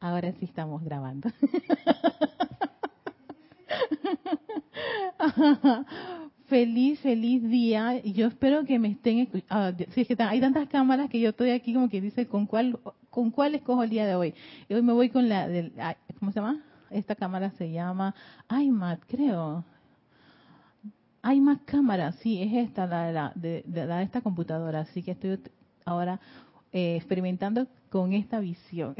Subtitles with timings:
[0.00, 1.30] Ahora sí estamos grabando.
[6.46, 8.00] feliz, feliz día.
[8.02, 9.46] Yo espero que me estén escuchando.
[9.50, 12.46] Ah, si es que hay tantas cámaras que yo estoy aquí como que dice con
[12.46, 12.78] cuál,
[13.10, 14.34] con cuál escojo el día de hoy.
[14.70, 15.72] Hoy me voy con la del,
[16.18, 16.62] ¿cómo se llama?
[16.90, 18.14] Esta cámara se llama
[18.50, 19.64] iMac, creo.
[21.22, 24.80] iMac cámara, sí, es esta, la de, la, de, esta computadora.
[24.80, 25.38] Así que estoy
[25.84, 26.20] ahora
[26.72, 28.94] eh, experimentando con esta visión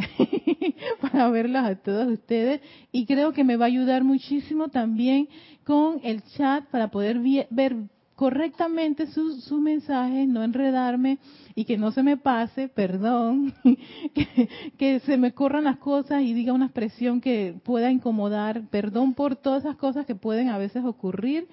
[1.02, 2.60] para verlas a todos ustedes.
[2.92, 5.28] Y creo que me va a ayudar muchísimo también
[5.64, 7.20] con el chat para poder
[7.50, 7.76] ver
[8.18, 11.18] correctamente sus, mensajes, no enredarme
[11.54, 13.54] y que no se me pase, perdón,
[14.14, 19.14] que, que, se me corran las cosas y diga una expresión que pueda incomodar, perdón
[19.14, 21.46] por todas esas cosas que pueden a veces ocurrir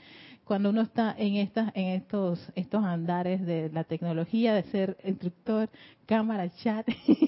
[0.45, 5.70] cuando uno está en estas en estos estos andares de la tecnología de ser instructor
[6.05, 6.88] cámara chat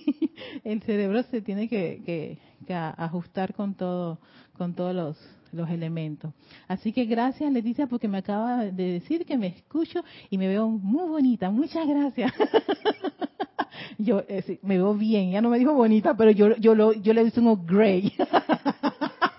[0.63, 2.37] el cerebro se tiene que,
[2.97, 4.19] ajustar con todo
[4.57, 5.17] con todos los
[5.53, 6.33] los elementos.
[6.67, 10.67] Así que gracias Leticia porque me acaba de decir que me escucho y me veo
[10.67, 11.49] muy bonita.
[11.49, 12.33] Muchas gracias.
[13.97, 17.13] yo eh, me veo bien, ya no me dijo bonita, pero yo yo lo yo
[17.13, 17.57] le digo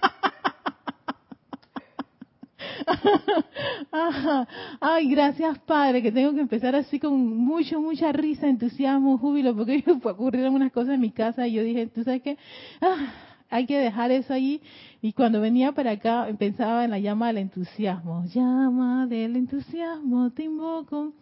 [4.80, 9.84] Ay, gracias Padre, que tengo que empezar así con mucho, mucha risa, entusiasmo, júbilo, porque
[10.04, 12.36] ocurrieron unas cosas en mi casa y yo dije, ¿tú sabes qué?
[12.80, 13.12] Ah,
[13.50, 14.60] hay que dejar eso ahí.
[15.00, 18.24] Y cuando venía para acá pensaba en la llama del entusiasmo.
[18.26, 21.12] Llama del entusiasmo, te invoco.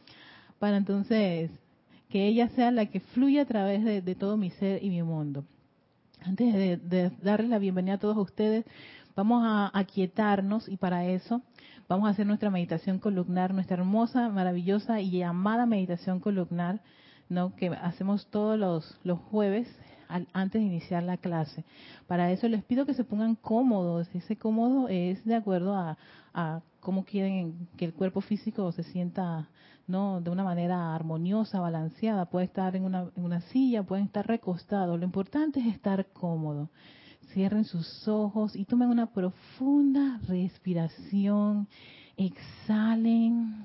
[0.58, 1.50] Para entonces
[2.08, 5.44] que ella sea la que fluya a través de, todo mi ser y mi mundo.
[6.24, 8.64] Antes de, de darles la bienvenida a todos ustedes,
[9.14, 11.42] vamos a aquietarnos y para eso
[11.88, 16.80] Vamos a hacer nuestra meditación columnar, nuestra hermosa, maravillosa y amada meditación columnar,
[17.28, 17.54] ¿no?
[17.54, 19.68] que hacemos todos los, los jueves
[20.08, 21.64] antes de iniciar la clase.
[22.08, 24.08] Para eso les pido que se pongan cómodos.
[24.14, 25.96] Ese cómodo es de acuerdo a,
[26.34, 29.48] a cómo quieren que el cuerpo físico se sienta
[29.86, 32.26] no de una manera armoniosa, balanceada.
[32.26, 34.98] Puede estar en una, en una silla, pueden estar recostados.
[34.98, 36.68] Lo importante es estar cómodo.
[37.32, 41.68] Cierren sus ojos y tomen una profunda respiración.
[42.16, 43.64] Exhalen.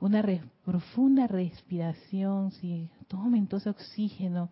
[0.00, 0.24] Una
[0.64, 2.50] profunda respiración.
[2.52, 4.50] Si tomen todo ese oxígeno.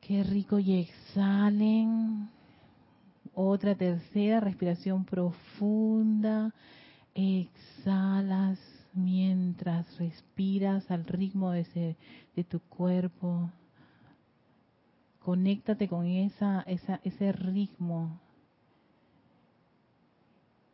[0.00, 0.58] Qué rico.
[0.58, 2.28] Y exhalen.
[3.34, 6.52] Otra tercera respiración profunda.
[7.14, 8.58] Exhalas
[8.94, 11.96] mientras respiras al ritmo de, ese,
[12.36, 13.50] de tu cuerpo
[15.24, 18.20] conéctate con esa, esa, ese ritmo,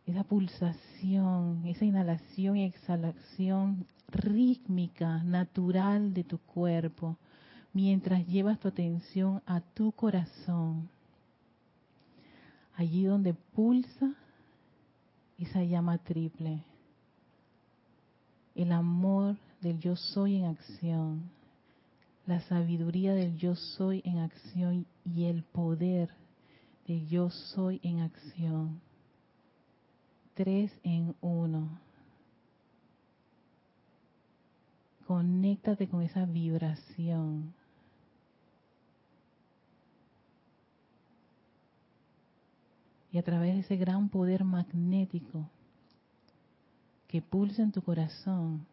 [0.07, 7.17] esa pulsación, esa inhalación y exhalación rítmica, natural de tu cuerpo,
[7.73, 10.89] mientras llevas tu atención a tu corazón,
[12.77, 14.15] allí donde pulsa
[15.39, 16.65] esa llama triple,
[18.57, 21.40] el amor del yo soy en acción
[22.27, 26.11] la sabiduría del yo soy en acción y el poder
[26.87, 28.81] de yo soy en acción.
[30.35, 31.79] Tres en uno.
[35.07, 37.53] Conéctate con esa vibración.
[43.13, 45.49] Y a través de ese gran poder magnético
[47.09, 48.65] que pulsa en tu corazón,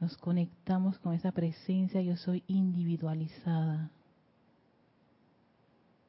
[0.00, 3.90] nos conectamos con esa presencia yo soy individualizada,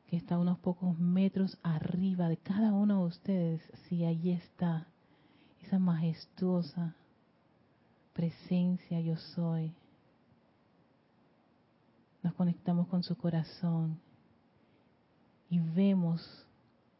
[0.08, 4.88] que está unos pocos metros arriba de cada uno de ustedes, si allí está
[5.62, 6.96] esa majestuosa
[8.14, 9.74] presencia yo soy.
[12.24, 14.00] Nos conectamos con su corazón
[15.50, 16.46] y vemos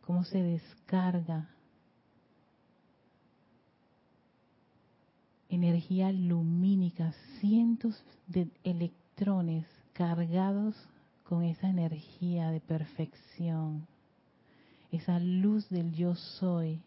[0.06, 1.50] cómo se descarga
[5.58, 10.76] energía lumínica, cientos de electrones cargados
[11.24, 13.88] con esa energía de perfección,
[14.92, 16.80] esa luz del yo soy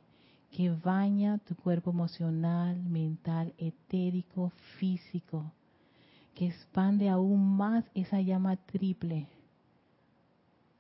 [0.51, 5.53] que baña tu cuerpo emocional, mental, etérico, físico,
[6.35, 9.29] que expande aún más esa llama triple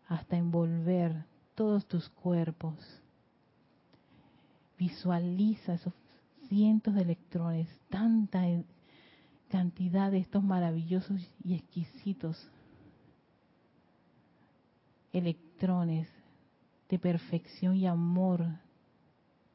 [0.08, 1.24] hasta envolver
[1.54, 2.74] todos tus cuerpos.
[4.78, 5.92] Visualiza esos
[6.50, 8.42] cientos de electrones, tanta
[9.48, 12.36] cantidad de estos maravillosos y exquisitos
[15.12, 16.08] electrones
[16.88, 18.46] de perfección y amor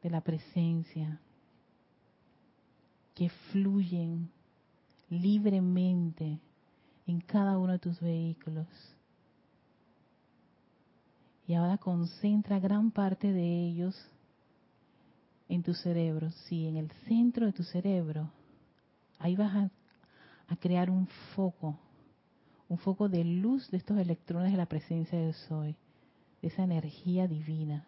[0.01, 1.19] de la presencia
[3.13, 4.29] que fluyen
[5.09, 6.39] libremente
[7.07, 8.67] en cada uno de tus vehículos,
[11.47, 13.95] Y ahora concentra gran parte de ellos
[15.47, 18.31] en tu cerebro, sí, en el centro de tu cerebro.
[19.19, 21.77] Ahí vas a, crear un foco,
[22.69, 25.75] un foco de luz de estos electrones de la presencia del Soy,
[26.41, 27.85] de esa energía divina.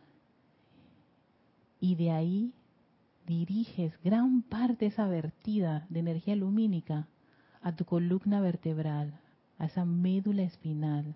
[1.80, 2.54] Y de ahí
[3.26, 7.08] diriges gran parte de esa vertida de energía lumínica
[7.62, 9.20] a tu columna vertebral,
[9.58, 11.16] a esa médula espinal.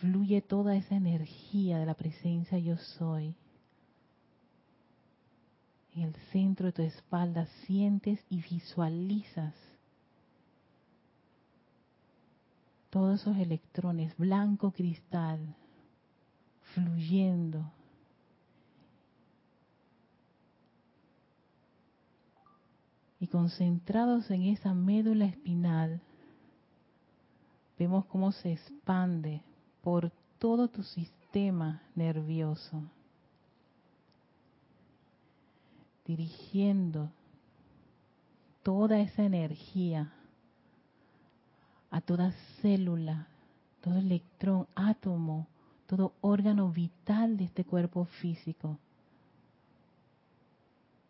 [0.00, 3.34] Fluye toda esa energía de la presencia yo soy.
[5.94, 9.54] En el centro de tu espalda sientes y visualizas
[12.90, 15.54] todos esos electrones blanco cristal
[16.74, 17.70] fluyendo.
[23.18, 26.00] Y concentrados en esa médula espinal,
[27.78, 29.42] vemos cómo se expande
[29.82, 32.82] por todo tu sistema nervioso,
[36.04, 37.10] dirigiendo
[38.62, 40.12] toda esa energía
[41.90, 43.28] a toda célula,
[43.80, 45.46] todo electrón, átomo,
[45.86, 48.78] todo órgano vital de este cuerpo físico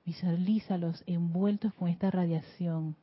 [0.04, 2.94] Visualízalos envueltos con esta radiación,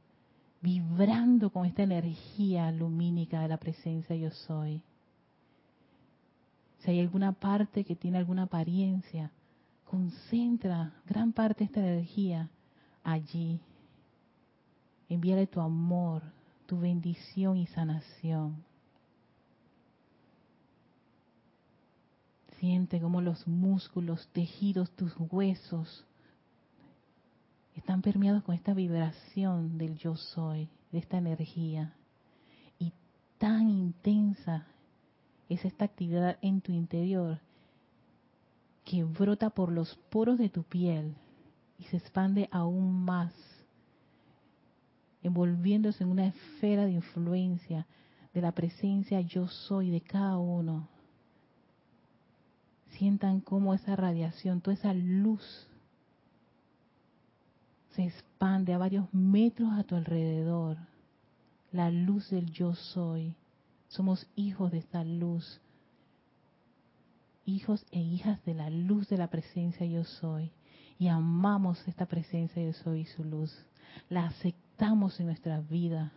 [0.62, 4.82] vibrando con esta energía lumínica de la presencia yo soy.
[6.80, 9.32] Si hay alguna parte que tiene alguna apariencia,
[9.92, 12.50] concentra gran parte de esta energía
[13.04, 13.60] allí.
[15.10, 16.24] Envíale tu amor,
[16.66, 18.64] tu bendición y sanación.
[22.58, 26.06] Siente como los músculos, tejidos, tus huesos,
[27.76, 31.94] están permeados con esta vibración del yo soy, de esta energía.
[32.80, 32.94] Y
[33.38, 34.68] tan intensa
[35.50, 37.42] es esta actividad en tu interior
[38.86, 41.16] que brota por los poros de tu piel
[41.78, 43.34] y se expande aún más,
[45.24, 47.86] envolviéndose en una esfera de influencia
[48.34, 50.88] de la presencia yo soy de cada uno.
[52.92, 55.68] Sientan cómo esa radiación, toda esa luz
[57.96, 60.78] se expande a varios metros a tu alrededor.
[61.72, 63.34] La luz del yo soy.
[63.88, 65.60] Somos hijos de esta luz.
[67.46, 70.52] Hijos e hijas de la luz de la presencia yo soy.
[71.00, 73.52] Y amamos esta presencia yo soy y su luz.
[74.10, 76.12] La aceptamos en nuestra vida.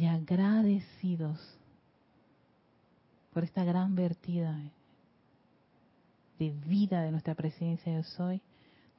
[0.00, 1.38] y agradecidos
[3.34, 4.58] por esta gran vertida
[6.40, 8.40] de vida de nuestra presencia yo soy,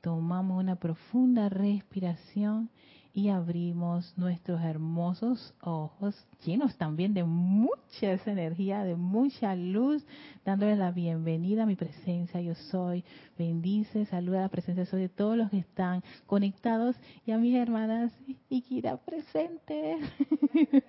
[0.01, 2.69] tomamos una profunda respiración
[3.15, 6.15] y abrimos nuestros hermosos ojos,
[6.45, 10.05] llenos también de mucha energía, de mucha luz,
[10.45, 13.03] dándole la bienvenida a mi presencia, yo soy.
[13.39, 16.95] Bendice, saluda a la presencia, soy de todos los que están conectados
[17.25, 18.13] y a mis hermanas
[18.49, 19.99] y Kira presentes.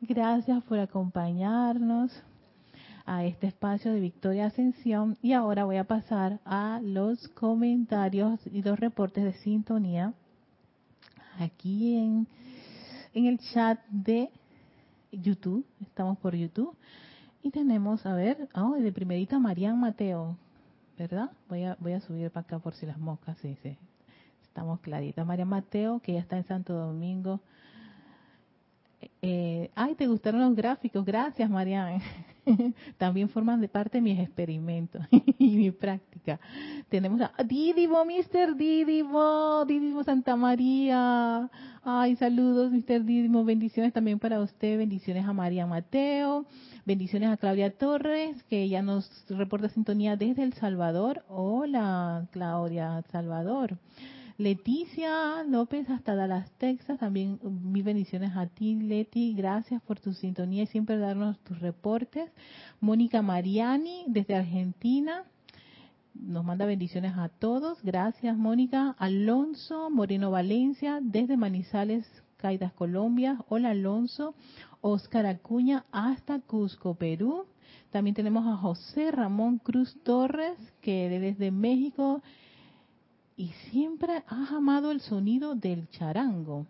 [0.00, 2.12] Gracias por acompañarnos
[3.06, 8.62] a este espacio de Victoria Ascensión y ahora voy a pasar a los comentarios y
[8.62, 10.12] los reportes de sintonía
[11.38, 12.26] aquí en,
[13.14, 14.30] en el chat de
[15.12, 16.76] YouTube, estamos por YouTube,
[17.42, 20.36] y tenemos, a ver, oh, de primerita Marian Mateo,
[20.98, 21.30] ¿verdad?
[21.48, 23.78] Voy a, voy a subir para acá por si las moscas, sí, sí,
[24.42, 25.24] estamos claritas.
[25.24, 27.40] Marian Mateo, que ya está en Santo Domingo.
[29.22, 31.04] Eh, ay, ¿te gustaron los gráficos?
[31.04, 32.00] Gracias, Marian.
[32.98, 35.02] también forman de parte de mis experimentos
[35.38, 36.38] y mi práctica.
[36.88, 38.56] Tenemos a Didimo, Mr.
[38.56, 41.50] Didimo, Didimo Santa María.
[41.82, 43.04] Ay, saludos, Mr.
[43.04, 43.44] Didimo.
[43.44, 44.78] Bendiciones también para usted.
[44.78, 46.46] Bendiciones a María Mateo.
[46.84, 51.24] Bendiciones a Claudia Torres, que ya nos reporta sintonía desde El Salvador.
[51.28, 53.76] Hola, Claudia, Salvador.
[54.38, 60.64] Leticia López hasta Dallas, Texas, también mil bendiciones a ti, Leti, gracias por tu sintonía
[60.64, 62.30] y siempre darnos tus reportes.
[62.80, 65.24] Mónica Mariani desde Argentina,
[66.12, 68.94] nos manda bendiciones a todos, gracias Mónica.
[68.98, 74.34] Alonso Moreno Valencia desde Manizales, Caidas, Colombia, hola Alonso.
[74.82, 77.46] Oscar Acuña hasta Cusco, Perú.
[77.90, 82.22] También tenemos a José Ramón Cruz Torres, que desde México
[83.36, 86.66] y siempre has amado el sonido del charango.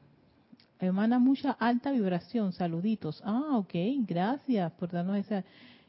[0.80, 2.52] Emana mucha alta vibración.
[2.52, 3.22] Saluditos.
[3.24, 3.72] Ah, ok.
[4.06, 5.44] Gracias por darnos esa,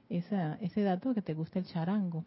[0.10, 2.24] ese dato que te gusta el charango.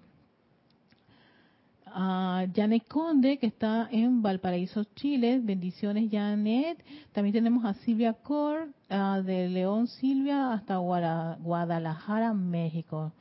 [1.86, 5.40] A Janet Conde, que está en Valparaíso, Chile.
[5.42, 6.84] Bendiciones, Janet.
[7.12, 13.12] También tenemos a Silvia Cor, de León Silvia, hasta Guadalajara, México.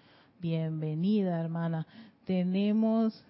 [0.41, 1.87] Bienvenida, hermana.
[2.25, 3.23] Tenemos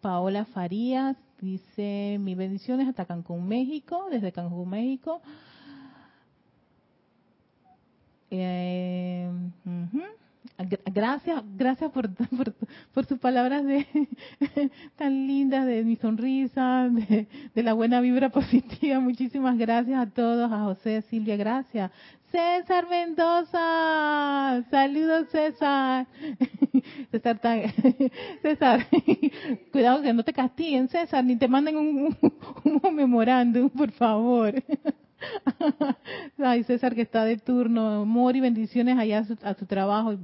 [0.00, 5.20] Paola Farías, dice, mis bendiciones hasta Cancún, México, desde Cancún, México.
[8.30, 9.30] Eh,
[10.92, 12.10] Gracias, gracias por,
[12.94, 13.86] por, sus palabras de,
[14.96, 19.00] tan lindas, de mi sonrisa, de, la buena vibra positiva.
[19.00, 21.90] Muchísimas gracias a todos, a José, Silvia, gracias.
[22.30, 26.06] César Mendoza, saludos César.
[27.10, 27.40] César,
[28.42, 28.86] César,
[29.72, 32.16] cuidado que no te castiguen César, ni te manden un,
[32.62, 34.54] un memorándum, por favor.
[36.38, 40.14] Ay, César que está de turno, amor y bendiciones allá a su, trabajo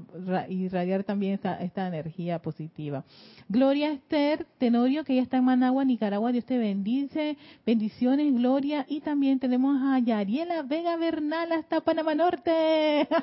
[0.49, 3.05] y radiar también esta, esta, energía positiva.
[3.49, 9.00] Gloria Esther Tenorio, que ya está en Managua, Nicaragua, Dios te bendice, bendiciones, Gloria, y
[9.00, 13.09] también tenemos a Yariela Vega Bernal hasta Panamá Norte.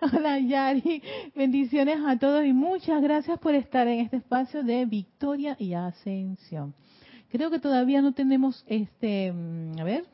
[0.00, 1.02] Hola Yari,
[1.34, 6.74] bendiciones a todos y muchas gracias por estar en este espacio de victoria y ascensión.
[7.30, 10.04] Creo que todavía no tenemos, este, mm, a ver,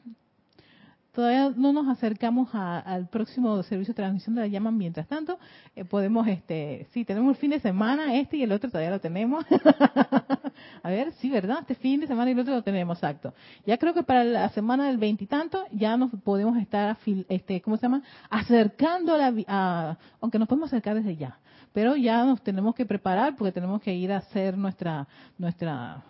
[1.12, 4.71] todavía no nos acercamos al próximo servicio de transmisión de la llama.
[4.71, 5.38] Mientras tanto,
[5.76, 9.00] eh, podemos, este, sí, tenemos el fin de semana, este y el otro todavía lo
[9.00, 9.45] tenemos.
[10.83, 11.59] a ver, sí, ¿verdad?
[11.61, 13.35] Este fin de semana y el otro lo tenemos, exacto.
[13.66, 16.97] Ya creo que para la semana del veintitanto ya nos podemos estar,
[17.28, 18.02] este, ¿cómo se llama?
[18.31, 21.38] Acercando a, a, aunque nos podemos acercar desde ya.
[21.75, 26.02] Pero ya nos tenemos que preparar porque tenemos que ir a hacer nuestra, nuestra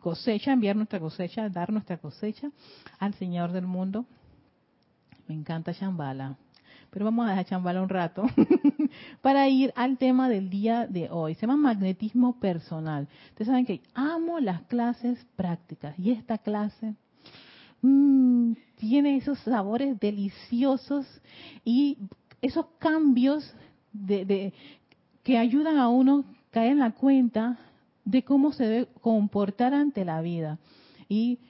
[0.00, 2.50] cosecha, enviar nuestra cosecha, dar nuestra cosecha
[2.98, 4.04] al Señor del mundo.
[5.26, 6.36] Me encanta Chambala.
[6.90, 8.24] Pero vamos a dejar Chambala un rato
[9.22, 11.34] para ir al tema del día de hoy.
[11.34, 13.08] Se llama magnetismo personal.
[13.30, 16.94] Ustedes saben que amo las clases prácticas y esta clase
[17.82, 21.06] mmm, tiene esos sabores deliciosos
[21.64, 21.98] y
[22.40, 23.52] esos cambios
[23.92, 24.52] de,
[25.22, 27.58] que ayudan a uno caer en la cuenta
[28.08, 30.58] de cómo se debe comportar ante la vida.
[31.10, 31.40] Y,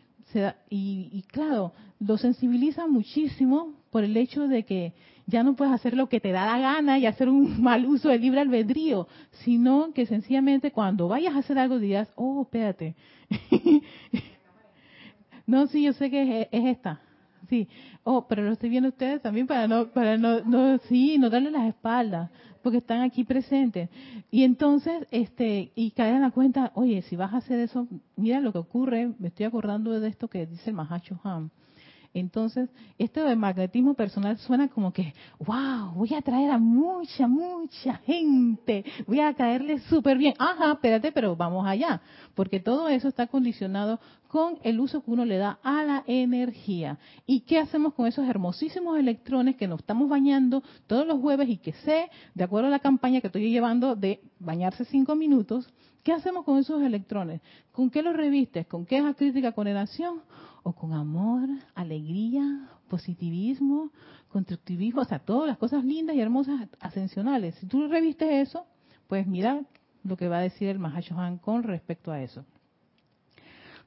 [0.68, 4.92] y, claro, lo sensibiliza muchísimo por el hecho de que
[5.26, 8.08] ya no puedes hacer lo que te da la gana y hacer un mal uso
[8.08, 9.06] del libre albedrío,
[9.44, 12.96] sino que sencillamente cuando vayas a hacer algo digas, oh, espérate.
[15.46, 17.00] no, sí, yo sé que es, es esta.
[17.48, 17.68] Sí,
[18.02, 21.52] oh, pero lo estoy viendo ustedes también para no, para no, no, sí, no darle
[21.52, 22.30] las espaldas
[22.68, 23.88] porque están aquí presentes.
[24.30, 28.40] Y entonces, este, y caer en la cuenta, oye, si vas a hacer eso, mira
[28.40, 31.48] lo que ocurre, me estoy acordando de esto que dice el Mahacho Ham.
[32.20, 38.84] Entonces, esto magnetismo personal suena como que, wow, voy a traer a mucha, mucha gente,
[39.06, 40.34] voy a caerle súper bien.
[40.38, 42.00] Ajá, espérate, pero vamos allá,
[42.34, 46.98] porque todo eso está condicionado con el uso que uno le da a la energía.
[47.26, 51.56] ¿Y qué hacemos con esos hermosísimos electrones que nos estamos bañando todos los jueves y
[51.56, 55.68] que sé, de acuerdo a la campaña que estoy llevando de bañarse cinco minutos,
[56.02, 57.40] ¿qué hacemos con esos electrones?
[57.72, 58.66] ¿Con qué los revistes?
[58.66, 60.22] ¿Con es crítica, condenación?
[60.62, 63.90] ¿O con amor, alegría, positivismo,
[64.28, 65.02] constructivismo?
[65.02, 67.54] O sea, todas las cosas lindas y hermosas ascensionales.
[67.56, 68.66] Si tú revistes eso,
[69.06, 69.62] pues mira
[70.04, 72.44] lo que va a decir el Mahashohan con respecto a eso.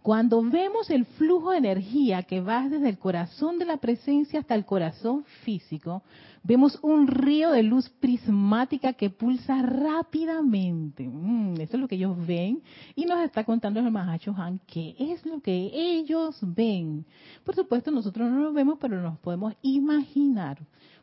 [0.02, 4.56] Cuando vemos el flujo de energía que va desde el corazón de la presencia hasta
[4.56, 6.02] el corazón físico,
[6.42, 11.08] vemos un río de luz prismática que pulsa rápidamente.
[11.08, 12.64] Mm, eso es lo que ellos ven.
[12.96, 17.06] Y nos está contando el Mahacho Han qué es lo que ellos ven.
[17.44, 20.58] Por supuesto, nosotros no lo vemos, pero nos podemos imaginar.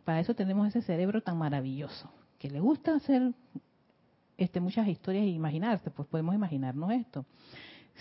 [0.05, 3.33] Para eso tenemos ese cerebro tan maravilloso, que le gusta hacer
[4.37, 5.89] este, muchas historias e imaginarse.
[5.89, 7.25] Pues podemos imaginarnos esto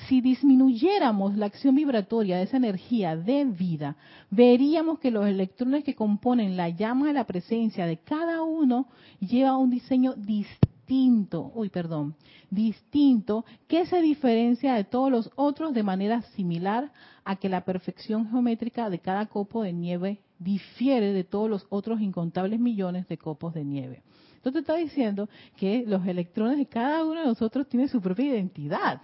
[0.05, 3.95] si disminuyéramos la acción vibratoria de esa energía de vida,
[4.29, 8.87] veríamos que los electrones que componen la llama de la presencia de cada uno
[9.19, 12.15] lleva un diseño distinto, uy, perdón,
[12.51, 16.91] distinto, que se diferencia de todos los otros de manera similar
[17.25, 22.01] a que la perfección geométrica de cada copo de nieve difiere de todos los otros
[22.01, 24.03] incontables millones de copos de nieve.
[24.35, 25.27] Entonces está diciendo
[25.57, 29.01] que los electrones de cada uno de nosotros tienen su propia identidad.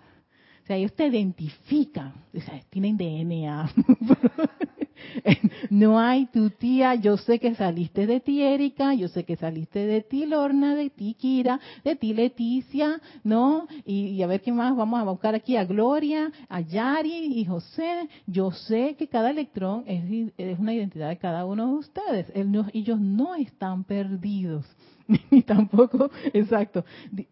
[0.64, 3.70] O sea, ellos te identifican, o sea, tienen DNA.
[5.70, 9.86] no hay tu tía, yo sé que saliste de ti Erika, yo sé que saliste
[9.86, 13.68] de ti Lorna, de ti Kira, de ti Leticia, ¿no?
[13.86, 18.08] Y, a ver qué más, vamos a buscar aquí a Gloria, a Yari y José.
[18.26, 22.32] Yo sé que cada electrón es, es una identidad de cada uno de ustedes.
[22.74, 24.66] ellos no están perdidos.
[25.30, 26.86] Ni tampoco, exacto.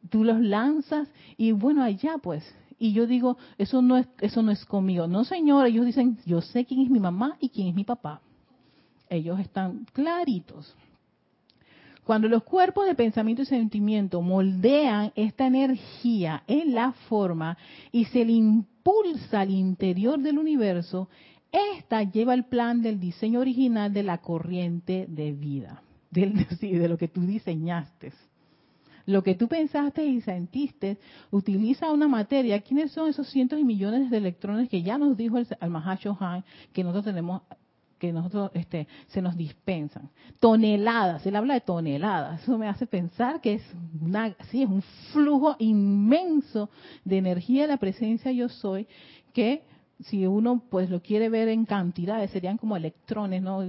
[0.10, 1.08] Tú los lanzas
[1.38, 2.44] y bueno, allá pues,
[2.82, 5.06] y yo digo, eso no es eso no es conmigo.
[5.06, 8.22] No, señor, ellos dicen, yo sé quién es mi mamá y quién es mi papá.
[9.08, 10.76] Ellos están claritos.
[12.04, 17.56] Cuando los cuerpos de pensamiento y sentimiento moldean esta energía en la forma
[17.92, 21.08] y se le impulsa al interior del universo,
[21.52, 27.10] esta lleva el plan del diseño original de la corriente de vida, de lo que
[27.10, 28.12] tú diseñaste
[29.06, 30.98] lo que tú pensaste y sentiste,
[31.32, 32.62] utiliza una materia.
[32.62, 36.44] ¿Quiénes son esos cientos y millones de electrones que ya nos dijo el, el Han
[36.74, 37.42] que nosotros tenemos
[38.02, 40.10] que nosotros este, se nos dispensan.
[40.40, 42.42] Toneladas, él habla de toneladas.
[42.42, 43.64] Eso me hace pensar que es
[44.02, 44.82] una, sí, es un
[45.14, 46.72] flujo inmenso
[47.06, 48.88] de energía de la presencia yo soy
[49.34, 49.62] que
[50.00, 53.64] si uno pues lo quiere ver en cantidades serían como electrones, ¿no?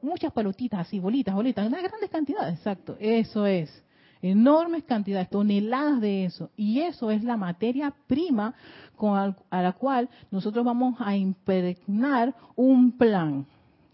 [0.00, 2.96] Muchas pelotitas así, bolitas, bolitas, unas grandes cantidades, exacto.
[3.00, 3.82] Eso es
[4.22, 6.50] enormes cantidades, toneladas de eso.
[6.56, 8.54] Y eso es la materia prima
[8.96, 13.46] con a la cual nosotros vamos a impregnar un plan.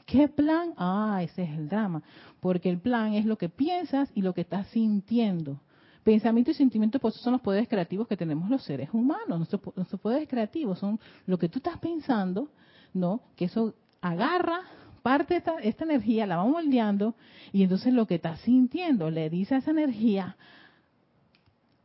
[0.05, 0.75] ¿Qué plan?
[0.77, 2.03] Ah, ese es el drama.
[2.41, 5.61] Porque el plan es lo que piensas y lo que estás sintiendo.
[6.05, 9.39] Pensamiento y sentimiento pues, son los poderes creativos que tenemos los seres humanos.
[9.39, 12.49] Nuestros, nuestros poderes creativos son lo que tú estás pensando,
[12.95, 13.21] ¿no?
[13.37, 14.61] Que eso agarra
[15.09, 17.15] parte esta, esta energía, la va moldeando
[17.51, 20.37] y entonces lo que está sintiendo le dice a esa energía,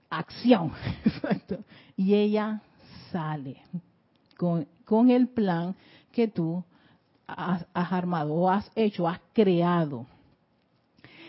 [0.10, 0.74] acción.
[1.96, 2.62] Y ella
[3.12, 3.62] sale
[4.36, 5.76] con, con el plan
[6.12, 6.66] que tú
[7.26, 10.06] has, has, armado o has hecho, has creado.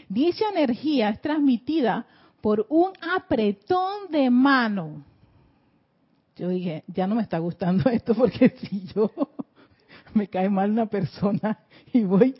[0.08, 2.06] Dicha energía es transmitida
[2.40, 5.04] por un apretón de mano.
[6.34, 9.12] Yo dije, ya no me está gustando esto porque si yo
[10.18, 11.58] me cae mal una persona
[11.92, 12.34] y voy,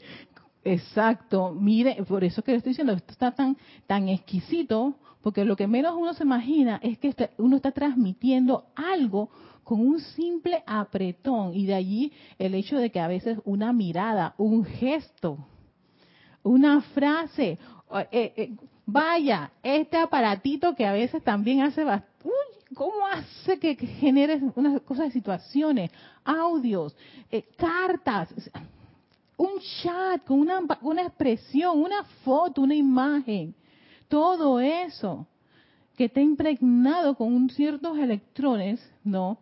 [0.63, 5.57] exacto, mire, por eso que le estoy diciendo, esto está tan, tan exquisito, porque lo
[5.57, 9.31] que menos uno se imagina es que este, uno está transmitiendo algo
[9.63, 14.35] con un simple apretón y de allí el hecho de que a veces una mirada,
[14.37, 15.39] un gesto,
[16.43, 17.59] una frase,
[18.13, 22.15] eh, eh, vaya, este aparatito que a veces también hace bastante,
[22.73, 25.91] ¿Cómo hace que genere unas cosas de situaciones,
[26.25, 26.97] audios,
[27.31, 28.33] eh, cartas,
[29.37, 33.55] un chat con una, una expresión, una foto, una imagen?
[34.09, 35.27] Todo eso
[35.97, 39.39] que está impregnado con ciertos electrones, ¿no?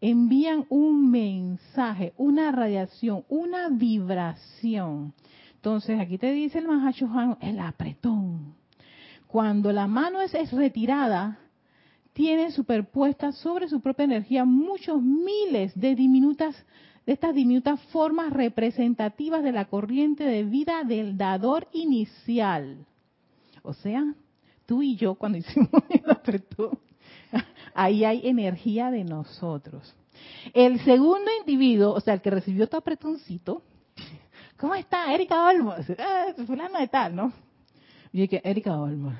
[0.00, 5.14] Envían un mensaje, una radiación, una vibración.
[5.54, 8.54] Entonces, aquí te dice el Mahashohan, el apretón.
[9.28, 11.38] Cuando la mano es, es retirada,
[12.12, 16.54] tiene superpuestas sobre su propia energía muchos miles de diminutas
[17.06, 22.86] de estas diminutas formas representativas de la corriente de vida del dador inicial.
[23.62, 24.14] O sea,
[24.66, 26.78] tú y yo cuando hicimos el apretón,
[27.74, 29.94] ahí hay energía de nosotros.
[30.52, 33.62] El segundo individuo, o sea, el que recibió tu apretoncito,
[34.56, 35.12] ¿cómo está?
[35.12, 37.32] Erika Olmos, ah, fulano de tal, ¿no?
[38.12, 39.14] Y dije, Erika Olmos,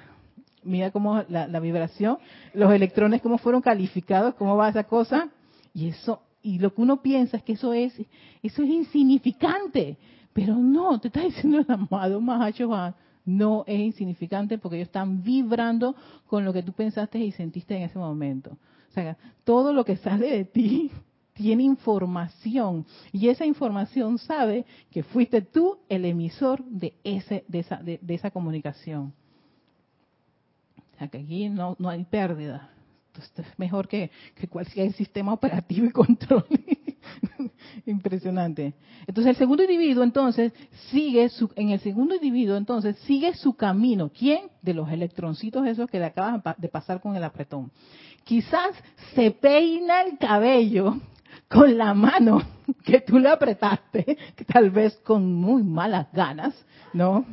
[0.65, 2.19] mira cómo la, vibración,
[2.55, 5.29] los electrones cómo fueron calificados, cómo va esa cosa,
[5.75, 7.95] y eso, y lo que uno piensa es que eso es,
[8.43, 9.97] eso es insignificante,
[10.33, 12.71] pero no, te está diciendo el amado Mahacho
[13.25, 15.95] no es insignificante porque ellos están vibrando
[16.27, 18.59] con lo que tú pensaste y sentiste en ese momento.
[18.91, 20.91] O sea, todo lo que sale de ti
[21.35, 27.77] tiene información y esa información sabe que fuiste tú el emisor de ese de esa,
[27.77, 29.15] de esa comunicación
[31.03, 32.71] aquí no, no hay pérdida.
[33.09, 36.47] Entonces, es mejor que, que cualquier sistema operativo y control.
[37.87, 38.73] Impresionante.
[39.07, 40.53] Entonces, el segundo individuo, entonces,
[40.91, 44.11] sigue su, en el segundo individuo, entonces, sigue su camino.
[44.17, 44.47] ¿Quién?
[44.63, 47.71] De los electroncitos esos que le acaban de pasar con el apretón.
[48.25, 48.71] Quizás
[49.15, 50.97] se peina el cabello
[51.49, 52.41] con la mano
[52.85, 56.55] que tú le apretaste, tal vez con muy malas ganas,
[56.95, 57.27] ¿no?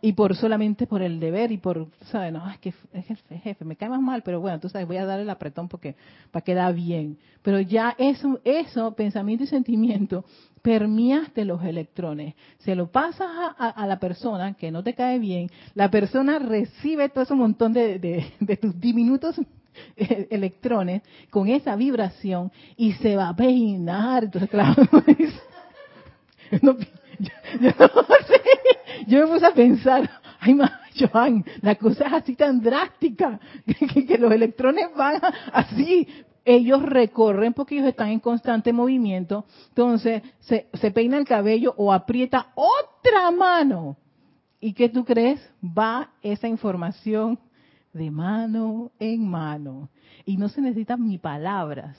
[0.00, 2.32] Y por solamente por el deber y por, ¿sabes?
[2.32, 4.96] No, es que es el jefe, me cae más mal, pero bueno, tú sabes, voy
[4.96, 5.96] a darle el apretón porque
[6.30, 7.18] para quedar bien.
[7.42, 10.24] Pero ya eso, eso, pensamiento y sentimiento,
[10.62, 12.34] permeaste los electrones.
[12.58, 17.24] Se lo pasas a, la persona que no te cae bien, la persona recibe todo
[17.24, 19.40] ese montón de, de, tus diminutos
[19.96, 24.24] electrones con esa vibración y se va a peinar.
[24.24, 24.82] Entonces, claro,
[26.62, 26.76] no,
[29.06, 30.08] yo, me puse a pensar,
[30.40, 35.20] ay, ma, Joan, la cosa es así tan drástica, que, los electrones van
[35.52, 36.06] así,
[36.44, 41.92] ellos recorren porque ellos están en constante movimiento, entonces se, se peina el cabello o
[41.92, 43.96] aprieta otra mano.
[44.60, 45.40] ¿Y qué tú crees?
[45.62, 47.38] Va esa información
[47.92, 49.88] de mano en mano.
[50.24, 51.96] Y no se necesitan ni palabras,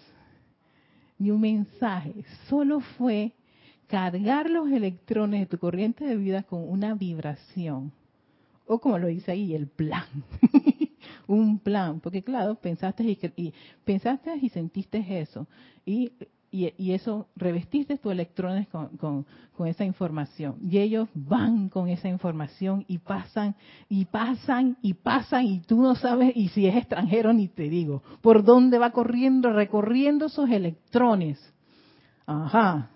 [1.17, 2.25] ni un mensaje.
[2.47, 3.33] Solo fue
[3.89, 7.91] cargar los electrones de tu corriente de vida con una vibración.
[8.65, 10.05] O como lo dice ahí, el plan.
[11.27, 11.99] un plan.
[11.99, 15.47] Porque claro, pensaste y, y, pensaste y sentiste eso.
[15.85, 16.11] Y
[16.51, 19.25] y, eso revestiste tus electrones con,
[19.65, 20.55] esa información.
[20.61, 23.55] Y ellos van con esa información y pasan
[23.89, 28.01] y pasan y pasan y tú no sabes, y si es extranjero ni te digo,
[28.21, 31.39] por dónde va corriendo, recorriendo esos electrones.
[32.25, 32.89] Ajá.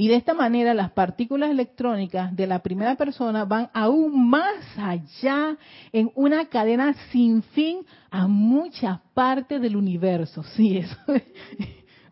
[0.00, 5.56] Y de esta manera las partículas electrónicas de la primera persona van aún más allá
[5.92, 10.44] en una cadena sin fin a muchas partes del universo.
[10.54, 10.96] Sí, eso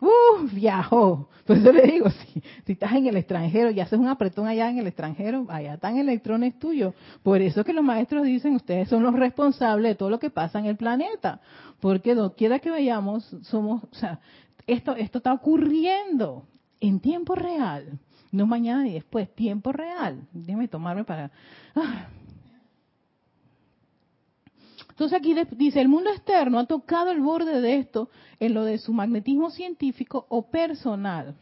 [0.01, 1.29] Uh, viajó.
[1.47, 4.69] Pues yo le digo, si, si estás en el extranjero y haces un apretón allá
[4.69, 6.93] en el extranjero, allá están electrones tuyos.
[7.23, 10.59] Por eso que los maestros dicen, ustedes son los responsables de todo lo que pasa
[10.59, 11.41] en el planeta.
[11.79, 14.19] Porque quiera que vayamos, somos, o sea,
[14.67, 16.49] esto, esto está ocurriendo
[16.89, 17.99] en tiempo real,
[18.33, 20.27] no mañana y después, tiempo real.
[20.33, 21.31] Déjame tomarme para...
[21.75, 22.09] Ah.
[24.91, 28.09] Entonces aquí dice, el mundo externo ha tocado el borde de esto
[28.41, 31.35] en lo de su magnetismo científico o personal.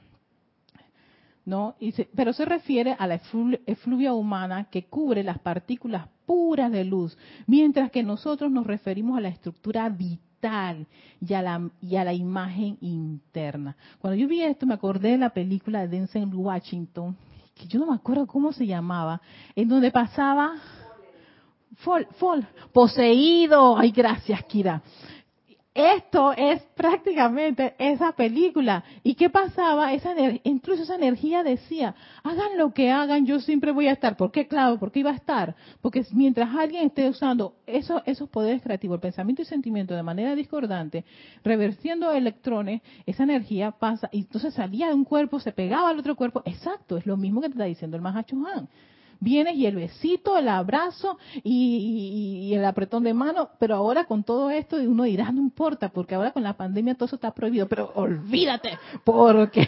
[1.44, 1.76] ¿no?
[2.16, 3.20] pero se refiere a la
[3.66, 9.20] efluvia humana que cubre las partículas puras de luz, mientras que nosotros nos referimos a
[9.20, 10.33] la estructura vital
[11.20, 13.76] y a la, y a la imagen interna.
[13.98, 17.16] Cuando yo vi esto me acordé de la película de Denzel Washington,
[17.54, 19.20] que yo no me acuerdo cómo se llamaba,
[19.54, 20.54] en donde pasaba...
[21.78, 24.80] Fol, fol, poseído, ay gracias Kira,
[25.74, 28.84] esto es prácticamente esa película.
[29.02, 29.92] ¿Y qué pasaba?
[29.92, 34.16] Esa, incluso esa energía decía, hagan lo que hagan, yo siempre voy a estar.
[34.16, 34.78] ¿Por qué, claro?
[34.78, 35.56] ¿Por qué iba a estar?
[35.82, 40.36] Porque mientras alguien esté usando esos, esos poderes creativos, el pensamiento y sentimiento de manera
[40.36, 41.04] discordante,
[41.42, 46.14] reversiendo electrones, esa energía pasa, y entonces salía de un cuerpo, se pegaba al otro
[46.14, 46.42] cuerpo.
[46.44, 48.68] Exacto, es lo mismo que te está diciendo el Mahachohan
[49.24, 54.50] vienes y el besito, el abrazo y, el apretón de mano, pero ahora con todo
[54.50, 57.90] esto uno dirá, no importa, porque ahora con la pandemia todo eso está prohibido, pero
[57.94, 59.66] olvídate, porque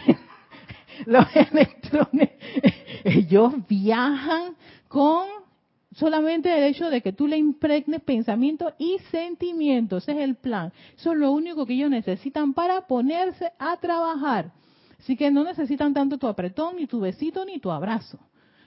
[1.07, 2.31] los electrones,
[3.05, 4.55] ellos viajan
[4.87, 5.27] con
[5.93, 10.73] solamente el hecho de que tú le impregnes pensamiento y sentimiento, ese es el plan,
[10.97, 14.53] eso es lo único que ellos necesitan para ponerse a trabajar.
[14.99, 18.19] Así que no necesitan tanto tu apretón, ni tu besito, ni tu abrazo.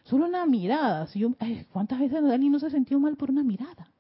[0.10, 1.06] Solo una mirada.
[1.08, 1.30] Si yo,
[1.72, 3.92] ¿Cuántas veces Dani no se sintió mal por una mirada?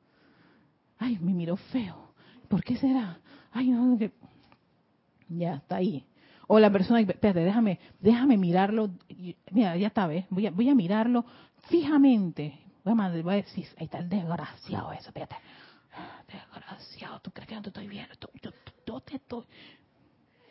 [0.97, 2.13] Ay, me miró feo.
[2.47, 3.19] ¿Por qué será?
[3.51, 4.11] Ay, no, que...
[5.27, 6.03] ya está ahí.
[6.47, 8.89] O la persona, espérate, déjame, déjame mirarlo.
[9.51, 10.25] Mira, ya está, ¿ves?
[10.31, 11.25] Voy a, voy a mirarlo
[11.69, 12.59] fijamente.
[12.83, 15.35] Voy a, decir, ahí está el desgraciado eso, espérate.
[16.27, 18.15] Desgraciado, ¿tú crees que no te estoy viendo?
[18.41, 19.45] Yo te estoy...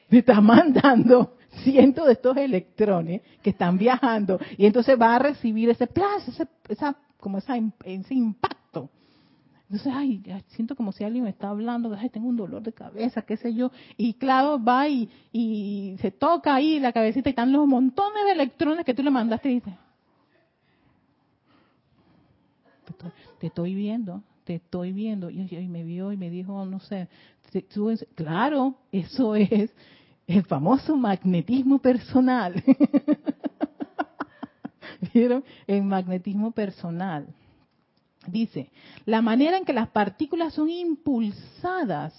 [0.08, 5.70] Me está mandando cientos de estos electrones que están viajando y entonces va a recibir
[5.70, 5.88] ese
[6.26, 8.90] ese, esa, como esa, ese impacto.
[9.70, 13.20] Entonces, ay, siento como si alguien me está hablando, ay, tengo un dolor de cabeza,
[13.20, 13.70] qué sé yo.
[13.98, 18.32] Y claro, va y, y se toca ahí la cabecita y están los montones de
[18.32, 19.74] electrones que tú le mandaste y dices,
[23.38, 25.28] te estoy, viendo, te estoy viendo.
[25.28, 27.08] Y, y, me vio y me dijo, no sé,
[28.14, 29.70] claro, eso es
[30.28, 32.62] el famoso magnetismo personal.
[35.14, 35.42] ¿Vieron?
[35.66, 37.26] El magnetismo personal.
[38.26, 38.70] Dice,
[39.06, 42.12] la manera en que las partículas son impulsadas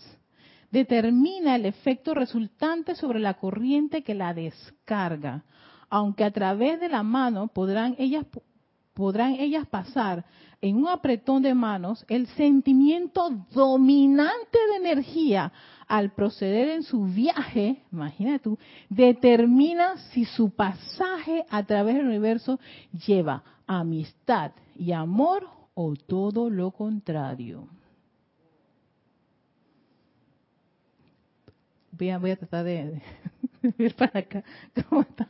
[0.72, 5.43] determina el efecto resultante sobre la corriente que la descarga,
[5.89, 8.26] aunque a través de la mano podrán ellas
[8.99, 10.25] podrán ellas pasar
[10.59, 15.53] en un apretón de manos el sentimiento dominante de energía
[15.88, 18.59] al proceder en su viaje, imagínate tú,
[18.89, 22.59] determina si su pasaje a través del universo
[23.05, 27.69] lleva amistad y amor o todo lo contrario.
[31.93, 33.01] Voy a, voy a tratar de,
[33.77, 34.43] ver para acá
[34.89, 35.29] cómo está.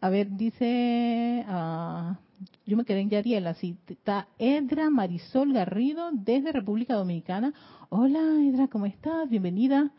[0.00, 2.18] a ver, dice, ah,
[2.66, 7.52] yo me quedé en Yariel, así está Edra Marisol Garrido desde República Dominicana.
[7.88, 9.28] Hola Edra, ¿cómo estás?
[9.28, 9.90] Bienvenida.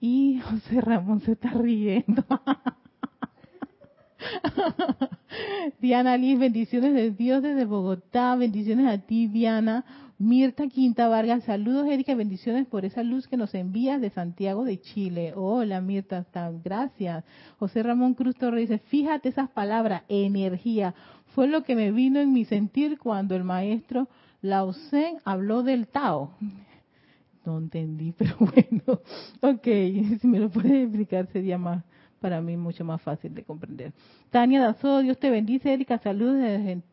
[0.00, 2.24] Y José Ramón se está riendo.
[5.80, 9.84] Diana Liz, bendiciones de Dios desde Bogotá, bendiciones a ti, Diana.
[10.18, 14.80] Mirta Quinta Vargas, saludos Erika, bendiciones por esa luz que nos envías de Santiago de
[14.80, 15.32] Chile.
[15.34, 16.24] Hola Mirta,
[16.62, 17.24] gracias.
[17.58, 20.94] José Ramón Cruz Torres dice, fíjate esas palabras, energía,
[21.34, 24.06] fue lo que me vino en mi sentir cuando el maestro
[24.40, 26.30] Lao Tse habló del Tao.
[27.44, 29.00] No entendí, pero bueno,
[29.40, 29.64] ok,
[30.20, 31.82] si me lo puedes explicar sería más
[32.20, 33.92] para mí mucho más fácil de comprender.
[34.30, 36.38] Tania Dazo, Dios te bendice, Erika, saludos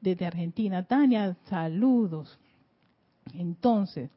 [0.02, 0.84] desde Argentina.
[0.84, 2.40] Tania, saludos.
[3.34, 4.10] Entonces,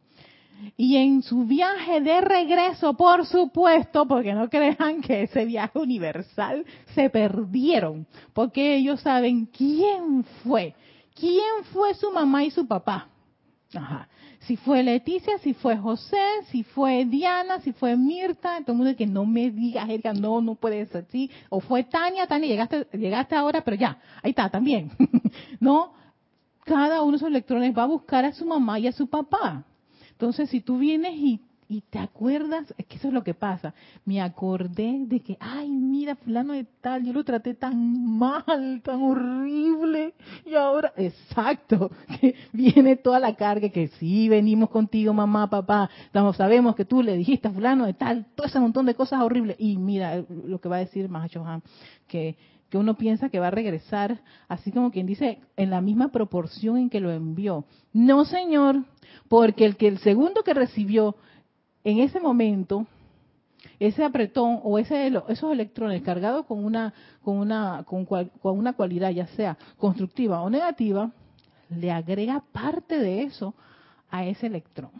[0.77, 6.65] y en su viaje de regreso, por supuesto, porque no crean que ese viaje universal
[6.95, 10.75] se perdieron, porque ellos saben quién fue,
[11.15, 13.09] quién fue su mamá y su papá.
[13.75, 14.09] Ajá.
[14.47, 18.97] Si fue Leticia, si fue José, si fue Diana, si fue Mirta, todo el mundo
[18.97, 21.31] que no me digas, Erika, no, no puede ser así.
[21.49, 24.91] O fue Tania, Tania, llegaste, llegaste ahora, pero ya, ahí está, también.
[25.61, 25.95] no,
[26.65, 29.65] cada uno de esos electrones va a buscar a su mamá y a su papá.
[30.13, 31.41] Entonces, si tú vienes y,
[31.91, 33.75] te acuerdas, es que eso es lo que pasa.
[34.05, 39.03] Me acordé de que, ay, mira, fulano de tal, yo lo traté tan mal, tan
[39.03, 40.15] horrible.
[40.47, 45.91] Y ahora, exacto, que viene toda la carga que sí, venimos contigo, mamá, papá.
[46.07, 49.21] Estamos, sabemos que tú le dijiste a fulano de tal, todo ese montón de cosas
[49.23, 49.57] horribles.
[49.59, 51.63] Y mira lo que va a decir Mahachohan,
[52.07, 52.37] que
[52.75, 56.77] que uno piensa que va a regresar, así como quien dice, en la misma proporción
[56.77, 57.67] en que lo envió.
[57.93, 58.83] No, señor,
[59.29, 61.15] porque el que el segundo que recibió
[61.85, 62.89] en ese momento
[63.79, 69.11] ese apretón o ese esos electrones cargados con una con una con, con una cualidad
[69.11, 71.13] ya sea constructiva o negativa
[71.71, 73.55] le agrega parte de eso
[74.11, 74.91] a ese electrón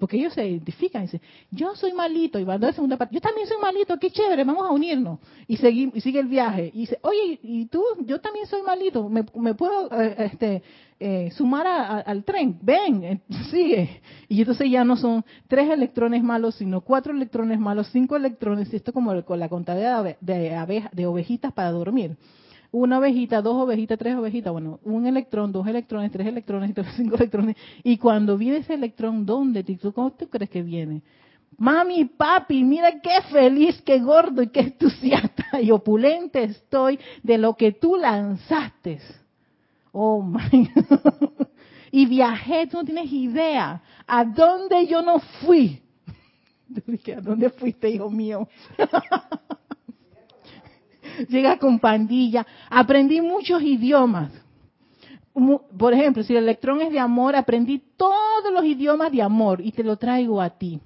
[0.00, 3.14] porque ellos se identifican y dicen, yo soy malito, y van a la segunda parte,
[3.14, 5.20] yo también soy malito, qué chévere, vamos a unirnos.
[5.46, 6.70] Y, sigue, y sigue el viaje.
[6.74, 7.84] Y dice, oye, ¿y tú?
[8.06, 10.62] Yo también soy malito, ¿me, puedo eh, este,
[10.98, 11.66] eh, sumar
[12.06, 12.58] al tren?
[12.62, 14.00] Ven, eh, sigue.
[14.28, 18.76] Y entonces ya no son tres electrones malos, sino cuatro electrones malos, cinco electrones, y
[18.76, 22.16] esto como con la contabilidad de, de ovejitas para dormir
[22.72, 27.56] una ovejita, dos ovejitas, tres ovejitas, bueno, un electrón, dos electrones, tres electrones, cinco electrones.
[27.82, 29.64] Y cuando viene ese electrón, ¿dónde?
[29.64, 31.02] ¿Tú, ¿Cómo tú crees que viene?
[31.58, 37.54] Mami, papi, mira qué feliz, qué gordo y qué entusiasta y opulente estoy de lo
[37.54, 39.00] que tú lanzaste.
[39.92, 40.70] Oh my.
[41.90, 43.82] y viajé, tú no tienes idea.
[44.06, 45.82] ¿A dónde yo no fui?
[47.16, 48.48] ¿a dónde fuiste, hijo mío?
[51.28, 52.46] llega con pandilla.
[52.68, 54.32] Aprendí muchos idiomas.
[55.78, 59.72] Por ejemplo, si el electrón es de amor, aprendí todos los idiomas de amor y
[59.72, 60.80] te lo traigo a ti.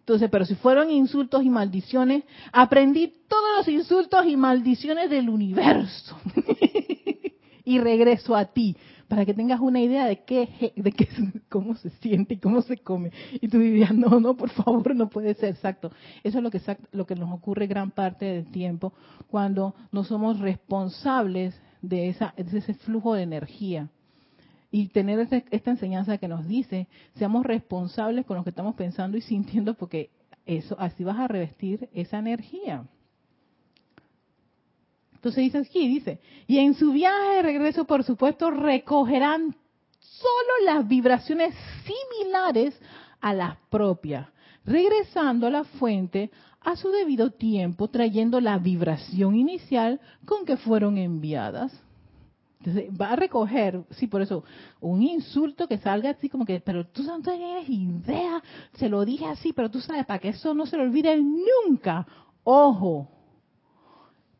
[0.00, 6.16] Entonces, pero si fueron insultos y maldiciones, aprendí todos los insultos y maldiciones del universo.
[7.64, 8.76] y regreso a ti
[9.08, 11.08] para que tengas una idea de qué, de qué,
[11.48, 13.12] cómo se siente y cómo se come.
[13.40, 15.90] Y tú dirías, no, no, por favor, no puede ser exacto.
[16.24, 16.60] Eso es lo que,
[16.92, 18.92] lo que nos ocurre gran parte del tiempo
[19.28, 23.88] cuando no somos responsables de, esa, ese flujo de energía.
[24.70, 29.22] Y tener esta enseñanza que nos dice, seamos responsables con lo que estamos pensando y
[29.22, 30.10] sintiendo porque
[30.44, 32.84] eso así vas a revestir esa energía.
[35.26, 39.56] Entonces dice aquí, dice, y en su viaje de regreso, por supuesto, recogerán
[39.98, 41.52] solo las vibraciones
[41.84, 42.80] similares
[43.20, 44.28] a las propias,
[44.64, 50.96] regresando a la fuente a su debido tiempo, trayendo la vibración inicial con que fueron
[50.96, 51.76] enviadas.
[52.60, 54.44] Entonces va a recoger, sí, por eso,
[54.80, 58.40] un insulto que salga así como que, pero tú no tienes idea,
[58.74, 62.06] se lo dije así, pero tú sabes, para que eso no se lo olvide nunca.
[62.44, 63.08] Ojo,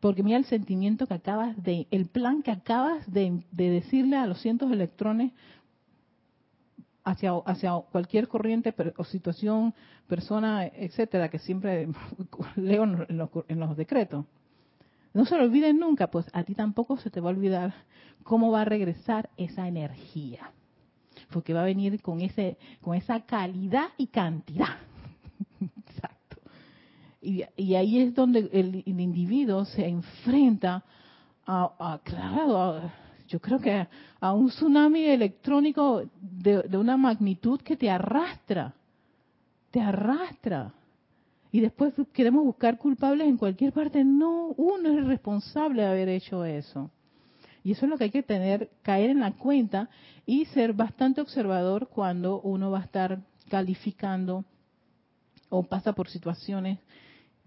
[0.07, 4.40] porque mira el sentimiento que acabas de, el plan que acabas de, decirle a los
[4.40, 5.33] cientos de electrones
[7.03, 7.33] hacia,
[7.90, 9.75] cualquier corriente o situación,
[10.07, 11.88] persona, etcétera, que siempre
[12.55, 14.25] leo en los, en los decretos.
[15.12, 17.75] No se lo olviden nunca, pues a ti tampoco se te va a olvidar
[18.23, 20.53] cómo va a regresar esa energía.
[21.33, 24.77] Porque va a venir con ese, con esa calidad y cantidad.
[27.27, 30.85] Y, ahí es donde el, individuo se enfrenta
[31.45, 32.89] a, claro,
[33.27, 33.89] yo creo que
[34.21, 38.75] a un tsunami electrónico de, una magnitud que te arrastra,
[39.73, 40.73] te arrastra.
[41.51, 44.05] Y después queremos buscar culpables en cualquier parte.
[44.05, 46.93] No, uno es responsable de haber hecho eso.
[47.65, 49.91] Y eso es lo que hay que tener, caer en la cuenta
[50.27, 54.45] y ser bastante observador cuando uno va a estar calificando
[55.49, 56.79] o pasa por situaciones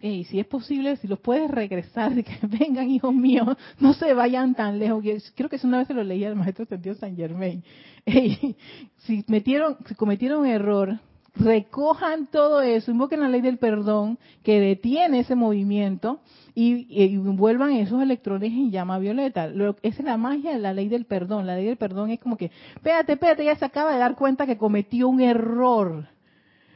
[0.02, 4.56] hey, si es posible, si los puedes regresar, que vengan, hijos míos, no se vayan
[4.56, 5.04] tan lejos.
[5.36, 7.64] Creo que es una vez se lo leía el maestro Santiago San Germain.
[8.98, 11.00] si metieron, si cometieron un error,
[11.36, 16.20] recojan todo eso, invoquen la ley del perdón que detiene ese movimiento
[16.56, 19.48] y, envuelvan esos electrones en llama violeta.
[19.82, 21.48] esa es la magia de la ley del perdón.
[21.48, 24.46] La ley del perdón es como que, espérate, espérate, ya se acaba de dar cuenta
[24.46, 26.08] que cometió un error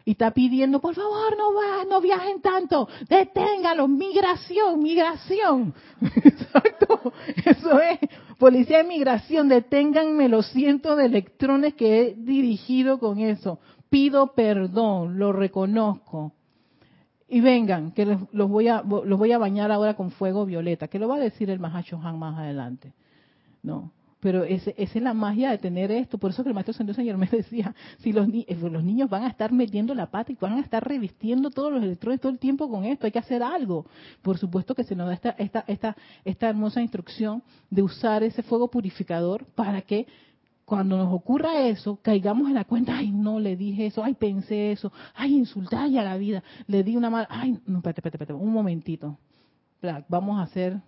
[0.06, 5.74] y está pidiendo, por favor, no va, no viajen tanto, deténgalo, migración, migración.
[6.24, 7.14] Exacto,
[7.46, 8.00] eso es,
[8.38, 13.60] policía de migración, deténganme los cientos de electrones que he dirigido con eso.
[13.90, 16.34] Pido perdón, lo reconozco.
[17.30, 21.00] Y vengan, que los voy a, los voy a bañar ahora con fuego violeta, que
[21.00, 22.94] lo va a decir el Mahacho Han más adelante.
[23.64, 23.92] No,
[24.24, 26.18] pero esa es la magia de tener esto.
[26.18, 29.24] Por eso que el maestro San Ayer me decía, si los, eh, los niños van
[29.24, 32.40] a estar metiendo la pata y van a estar revistiendo todos los electrones todo el
[32.40, 33.86] tiempo con esto, hay que hacer algo.
[34.22, 38.44] Por supuesto que se nos da esta, esta, esta, esta hermosa instrucción de usar ese
[38.44, 40.08] fuego purificador para que
[40.64, 44.72] cuando nos ocurra eso, caigamos en la cuenta, ay, no le dije eso, ay, pensé
[44.72, 48.34] eso, ay, insulté a la vida, le di una mala, ay, no, espérate, espérate, espérate,
[48.34, 49.18] un momentito.
[50.08, 50.80] Vamos a hacer,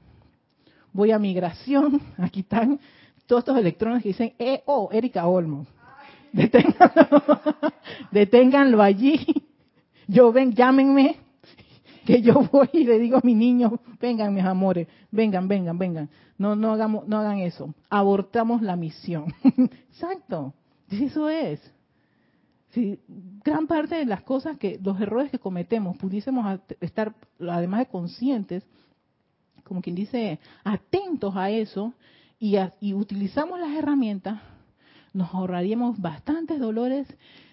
[0.93, 2.79] voy a migración, aquí están
[3.25, 5.65] todos estos electrones que dicen E o Erika Olmo.
[6.31, 7.21] Deténganlo,
[8.11, 9.25] deténganlo allí.
[10.07, 11.17] Yo ven, llámenme,
[12.05, 16.09] que yo voy y le digo a mi niño, vengan mis amores, vengan, vengan, vengan.
[16.37, 17.73] No, no hagamos, no hagan eso.
[17.89, 19.33] Abortamos la misión.
[19.89, 20.53] Exacto.
[20.89, 21.59] Eso es.
[22.71, 22.99] Si
[23.43, 28.63] gran parte de las cosas que, los errores que cometemos, pudiésemos estar, además de conscientes,
[29.63, 31.93] como quien dice, atentos a eso,
[32.39, 34.41] y, utilizamos las herramientas,
[35.13, 37.07] nos ahorraríamos bastantes dolores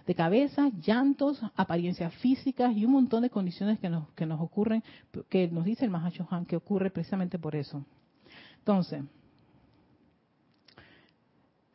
[0.07, 4.83] de cabeza, llantos, apariencias físicas y un montón de condiciones que nos, que nos ocurren,
[5.29, 7.85] que nos dice el Mahacho Han, que ocurre precisamente por eso.
[8.59, 9.05] Entonces,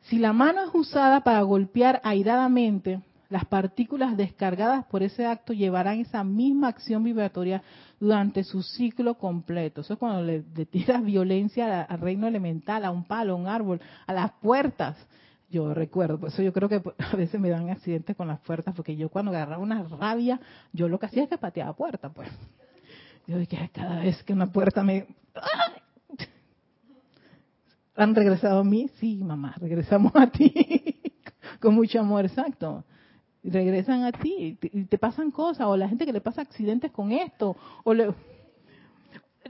[0.02, 6.00] si la mano es usada para golpear airadamente, las partículas descargadas por ese acto llevarán
[6.00, 7.62] esa misma acción vibratoria
[8.00, 9.82] durante su ciclo completo.
[9.82, 13.80] Eso es cuando le, tiras violencia al reino elemental, a un palo, a un árbol,
[14.06, 14.96] a las puertas.
[15.50, 18.74] Yo recuerdo, por eso yo creo que a veces me dan accidentes con las puertas,
[18.74, 20.40] porque yo cuando agarraba una rabia,
[20.72, 22.30] yo lo que hacía es que pateaba puertas, pues.
[23.26, 25.06] Yo dije, cada vez que una puerta me...
[27.94, 28.88] ¿Han regresado a mí?
[29.00, 30.54] Sí, mamá, regresamos a ti.
[31.60, 32.84] con mucho amor, exacto
[33.44, 37.12] regresan a ti y te, pasan cosas, o la gente que le pasa accidentes con
[37.12, 37.94] esto, o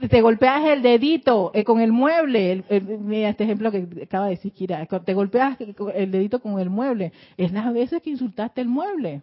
[0.07, 2.63] te golpeas el dedito eh, con el mueble,
[3.01, 5.57] mira este ejemplo que acaba de decir Kira, te golpeas
[5.93, 9.21] el dedito con el mueble, es las veces que insultaste el mueble,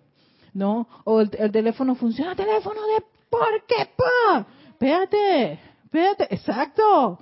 [0.52, 0.86] ¿no?
[1.04, 4.46] O el, teléfono funciona, teléfono de ¿por qué pa?
[4.68, 7.20] Espérate, espérate, exacto.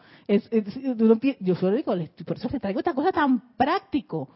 [1.41, 1.95] yo solo digo,
[2.27, 4.29] por eso te traigo esta cosa tan práctico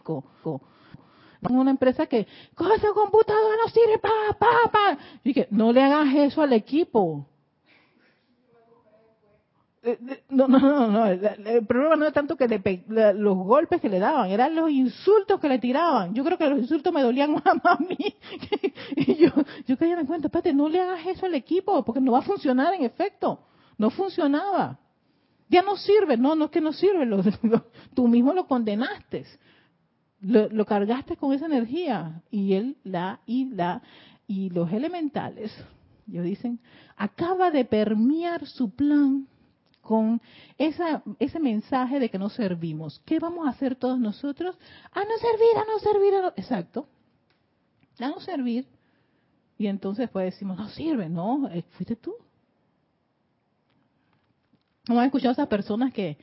[1.41, 4.99] una empresa que, coge su computadora, no sirve, pa, pa, pa.
[5.25, 7.27] Y que no le hagas eso al equipo.
[9.83, 9.99] Eh,
[10.31, 11.07] no, no, no, no.
[11.07, 12.49] El problema no es tanto que
[12.89, 16.15] los golpes que le daban, eran los insultos que le tiraban.
[16.15, 18.17] Yo creo que los insultos me dolían más a mí.
[18.97, 19.31] y yo,
[19.67, 22.23] yo caía en cuenta, espérate, no le hagas eso al equipo, porque no va a
[22.23, 23.39] funcionar en efecto.
[23.77, 24.79] No funcionaba.
[25.49, 27.09] Ya no sirve, no, no es que no sirve,
[27.95, 29.25] tú mismo lo condenaste
[30.21, 33.83] lo, cargaste con esa energía y él la y la
[34.27, 35.53] y los elementales
[36.09, 36.61] ellos dicen
[36.97, 39.29] acaba de permear su plan
[39.89, 40.21] con
[40.59, 43.01] esa, ese mensaje de que no servimos.
[43.07, 44.55] ¿Qué vamos a hacer todos nosotros?
[44.93, 46.29] A no servir, a no servir, a no...
[46.37, 46.87] Exacto.
[47.99, 48.67] A no servir.
[49.57, 52.15] Y entonces pues decimos, no sirve, no, eh, fuiste tú.
[54.87, 56.19] ¿No escuchado a esas personas que,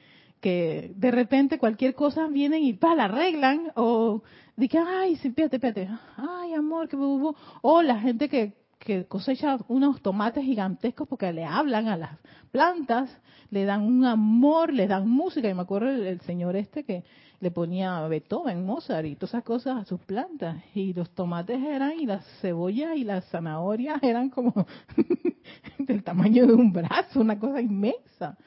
[0.45, 4.21] que de repente cualquier cosa vienen y pa, la arreglan, o
[4.55, 9.57] de que, ay, sí, espérate, espérate, ay, amor, que o la gente que, que cosecha
[9.67, 12.19] unos tomates gigantescos porque le hablan a las
[12.51, 13.09] plantas,
[13.49, 17.03] le dan un amor, le dan música, y me acuerdo el, señor este que
[17.39, 21.99] le ponía Beethoven, Mozart y todas esas cosas a sus plantas, y los tomates eran,
[21.99, 24.53] y las cebollas y las zanahorias eran como
[25.79, 28.37] del tamaño de un brazo, una cosa inmensa,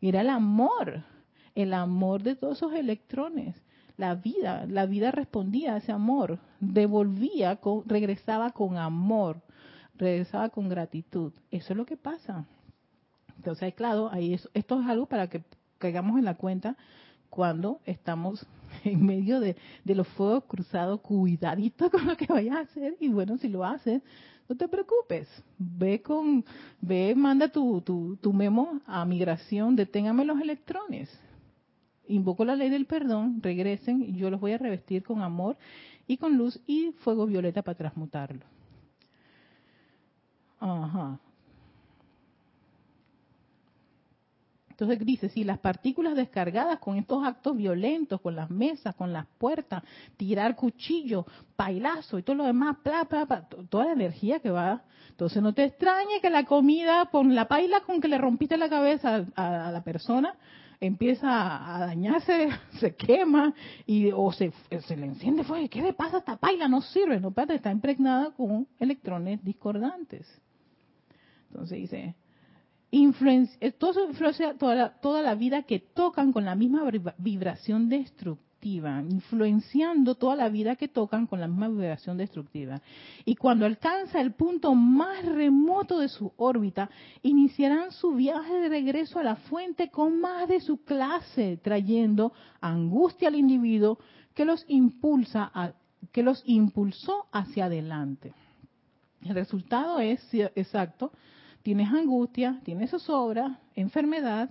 [0.00, 1.02] era el amor
[1.58, 3.56] el amor de todos esos electrones,
[3.96, 9.42] la vida, la vida respondía a ese amor, devolvía, con, regresaba con amor,
[9.96, 11.32] regresaba con gratitud.
[11.50, 12.46] Eso es lo que pasa.
[13.36, 15.42] Entonces, claro, ahí esto es algo para que
[15.78, 16.76] caigamos en la cuenta
[17.28, 18.46] cuando estamos
[18.84, 22.96] en medio de, los fuegos cruzados, cuidadito con lo que vayas a hacer.
[23.00, 24.00] Y bueno, si lo haces,
[24.48, 25.28] no te preocupes,
[25.58, 26.44] ve con,
[26.80, 31.10] ve, manda tu, tu, tu memo a migración, deténgame los electrones.
[32.08, 35.56] Invoco la ley del perdón, regresen, y yo los voy a revestir con amor
[36.06, 38.44] y con luz y fuego violeta para transmutarlo.
[40.60, 41.20] Ajá.
[44.80, 49.26] Entonces dice, si las partículas descargadas con estos actos violentos, con las mesas, con las
[49.26, 49.82] puertas,
[50.16, 52.76] tirar cuchillo, bailazo y todo lo demás,
[53.68, 54.84] toda la energía que va.
[55.10, 58.68] Entonces no te extrañe que la comida, con la paila con que le rompiste la
[58.68, 60.36] cabeza a, la persona,
[60.80, 62.48] empieza a dañarse,
[62.80, 63.54] se quema
[63.86, 64.52] y o se,
[64.86, 65.68] se le enciende fuego.
[65.68, 66.68] ¿Qué le pasa a esta paila?
[66.68, 70.26] No sirve, no está impregnada con electrones discordantes.
[71.50, 72.14] Entonces dice, eh,
[72.90, 80.36] influencia toda la, toda la vida que tocan con la misma vibración destructiva, influenciando toda
[80.36, 82.80] la vida que tocan con la misma vibración destructiva.
[83.24, 86.90] Y cuando alcanza el punto más remoto de su órbita,
[87.22, 93.28] iniciarán su viaje de regreso a la fuente con más de su clase, trayendo angustia
[93.28, 93.98] al individuo
[94.34, 95.72] que los impulsa a,
[96.12, 98.32] que los impulsó hacia adelante.
[99.22, 101.12] El resultado es exacto
[101.62, 104.48] tienes angustia, tienes zozobra, enfermedad,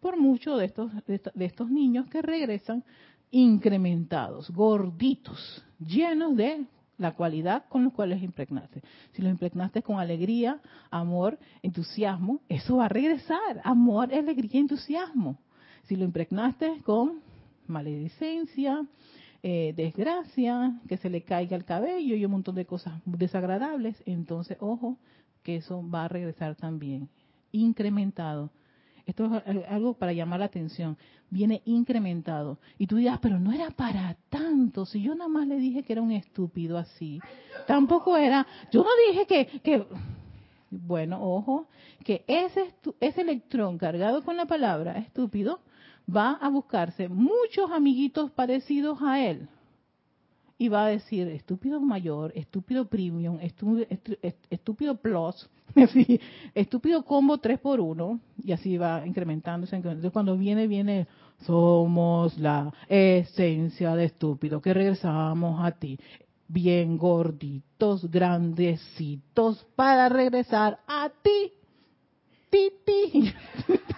[0.00, 2.84] por muchos de estos, de estos niños que regresan
[3.30, 6.66] incrementados, gorditos, llenos de
[6.98, 8.82] la cualidad con los cuales impregnaste.
[9.12, 10.60] Si los impregnaste con alegría,
[10.90, 13.60] amor, entusiasmo, eso va a regresar.
[13.64, 15.38] Amor, alegría, entusiasmo.
[15.84, 17.20] Si lo impregnaste con
[17.66, 18.86] maledicencia,
[19.42, 24.56] eh, desgracia, que se le caiga el cabello y un montón de cosas desagradables, entonces,
[24.60, 24.98] ojo,
[25.42, 27.08] que eso va a regresar también,
[27.52, 28.50] incrementado.
[29.06, 30.98] Esto es algo para llamar la atención.
[31.30, 32.58] Viene incrementado.
[32.76, 34.84] Y tú dirás, pero no era para tanto.
[34.84, 37.20] Si yo nada más le dije que era un estúpido así.
[37.68, 38.44] Tampoco era.
[38.72, 39.60] Yo no dije que.
[39.60, 39.86] que
[40.68, 41.68] bueno, ojo,
[42.04, 45.60] que ese, ese electrón cargado con la palabra estúpido
[46.14, 49.48] va a buscarse muchos amiguitos parecidos a él
[50.58, 53.86] y va a decir estúpido mayor, estúpido premium, estúpido,
[54.50, 54.96] estúpido
[55.92, 56.20] plus,
[56.54, 59.76] estúpido combo 3 por 1 y así va incrementándose.
[59.76, 61.06] Entonces cuando viene, viene,
[61.44, 65.98] somos la esencia de estúpido, que regresamos a ti,
[66.48, 71.52] bien gorditos, grandecitos, para regresar a ti.
[72.50, 73.32] Ti, ti.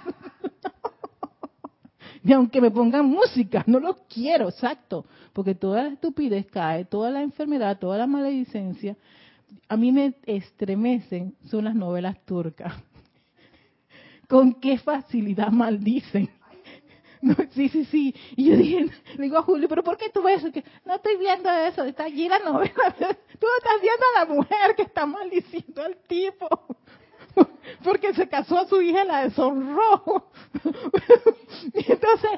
[2.24, 7.10] Y aunque me pongan música, no lo quiero, exacto, porque toda la estupidez cae, toda
[7.10, 8.98] la enfermedad, toda la maledicencia,
[9.68, 12.74] a mí me estremecen son las novelas turcas.
[14.28, 16.30] Con qué facilidad maldicen.
[17.50, 18.14] sí, sí, sí.
[18.36, 18.86] Y yo dije,
[19.16, 20.52] le digo a Julio, pero ¿por qué tú ves eso?
[20.52, 22.72] Que no estoy viendo eso, está allí la novela.
[23.38, 26.48] Tú estás viendo a la mujer que está maldiciendo al tipo.
[27.84, 30.30] porque se casó a su hija la deshonró.
[31.74, 32.30] entonces,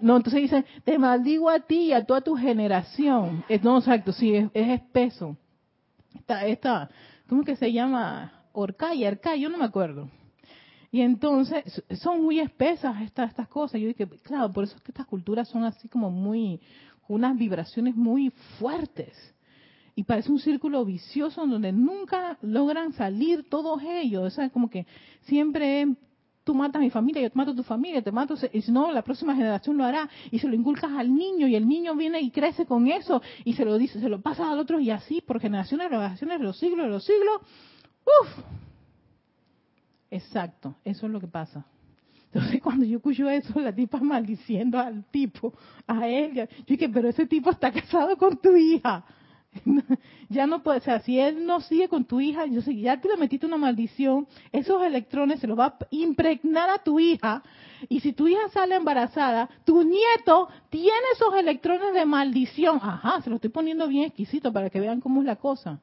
[0.00, 3.44] no, entonces dicen, te maldigo a ti y a toda tu generación.
[3.62, 5.36] no, exacto, sí, es, espeso.
[6.16, 6.90] Esta, esta,
[7.28, 8.32] ¿cómo que se llama?
[8.52, 10.10] Orcaya, Orcaya, yo no me acuerdo.
[10.90, 13.80] Y entonces, son muy espesas estas, estas cosas.
[13.80, 16.60] Yo dije, claro, por eso es que estas culturas son así como muy,
[17.08, 19.14] unas vibraciones muy fuertes
[19.94, 24.24] y parece un círculo vicioso donde nunca logran salir todos ellos.
[24.24, 24.86] O sea, como que
[25.22, 25.86] siempre
[26.46, 28.70] tú matas a mi familia, yo te mato a tu familia, te mato, y si
[28.70, 31.96] no, la próxima generación lo hará, y se lo inculcas al niño, y el niño
[31.96, 34.90] viene y crece con eso, y se lo dice, se lo pasa al otro, y
[34.90, 37.40] así, por generaciones, generaciones, los siglos, los siglos.
[38.22, 38.28] ¡Uf!
[40.08, 41.66] Exacto, eso es lo que pasa.
[42.32, 45.52] Entonces, cuando yo escucho eso, la tipa maldiciendo al tipo,
[45.84, 49.04] a él, yo dije, pero ese tipo está casado con tu hija.
[50.28, 53.00] ya no puede, o sea, si él no sigue con tu hija, yo sé, ya
[53.00, 57.42] te le metiste una maldición, esos electrones se los va a impregnar a tu hija,
[57.88, 62.78] y si tu hija sale embarazada, tu nieto tiene esos electrones de maldición.
[62.82, 65.80] Ajá, se lo estoy poniendo bien exquisito para que vean cómo es la cosa.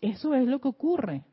[0.00, 1.24] Eso es lo que ocurre.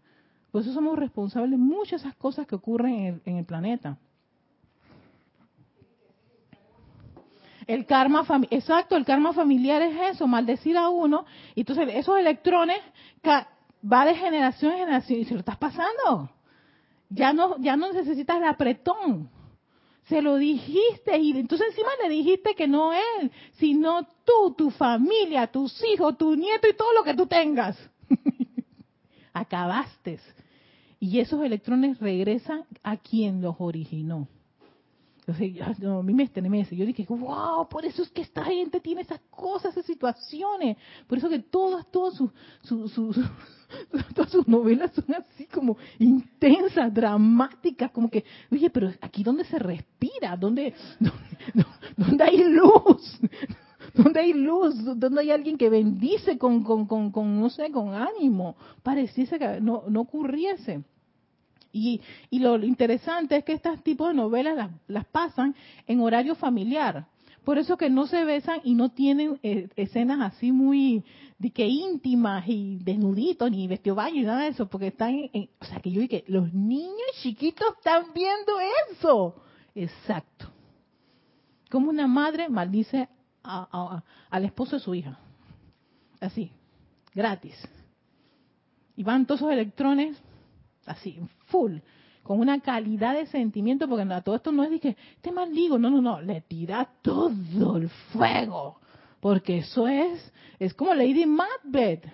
[0.51, 3.97] Por eso somos responsables de muchas de esas cosas que ocurren en el planeta.
[7.69, 12.79] El karma exacto, el karma familiar es eso, maldecir a uno, y entonces esos electrones
[13.23, 16.31] va de generación en generación y se lo estás pasando.
[17.09, 19.29] Ya no, ya no necesitas el apretón.
[20.05, 25.45] Se lo dijiste y entonces encima le dijiste que no él, sino tú, tu familia,
[25.45, 27.77] tus hijos, tu nieto y todo lo que tú tengas.
[29.33, 30.19] Acabaste.
[30.99, 34.27] Y esos electrones regresan a quien los originó.
[35.37, 36.75] Entonces, a mí me estremece.
[36.75, 40.77] Yo dije, wow, por eso es que esta gente tiene esas cosas, esas situaciones.
[41.07, 42.31] Por eso que todas, todas sus,
[44.15, 49.59] todas sus novelas son así como intensas, dramáticas, como que, oye, pero aquí donde se
[49.59, 50.73] respira, donde,
[51.97, 53.19] donde, hay luz,
[53.93, 57.93] donde hay luz, donde hay alguien que bendice con, con, con, con no sé, con
[57.93, 60.83] ánimo, pareciese que no, no ocurriese.
[61.71, 65.55] Y, y lo interesante es que estos tipos de novelas las, las pasan
[65.87, 67.07] en horario familiar.
[67.43, 71.03] Por eso que no se besan y no tienen eh, escenas así muy
[71.37, 75.15] de que íntimas y desnuditos ni vestido baño y nada de eso, porque están
[75.59, 78.53] o sea que yo dije, los niños chiquitos están viendo
[78.91, 79.35] eso.
[79.73, 80.47] Exacto.
[81.71, 83.07] Como una madre maldice
[83.43, 85.17] a, al esposo de su hija.
[86.19, 86.51] Así,
[87.15, 87.55] gratis.
[88.97, 90.21] Y van todos esos electrones
[90.89, 91.77] así, full,
[92.23, 96.01] con una calidad de sentimiento, porque todo esto no es que, este maldigo, no, no,
[96.01, 98.79] no, le tira todo el fuego,
[99.19, 102.05] porque eso es, es como Lady Macbeth,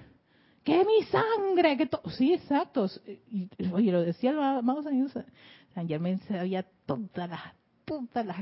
[0.64, 2.88] que mi sangre, que todo, sí, exacto,
[3.72, 7.42] oye, lo decía el amado San Germán sabía todas las
[7.86, 8.38] todas las,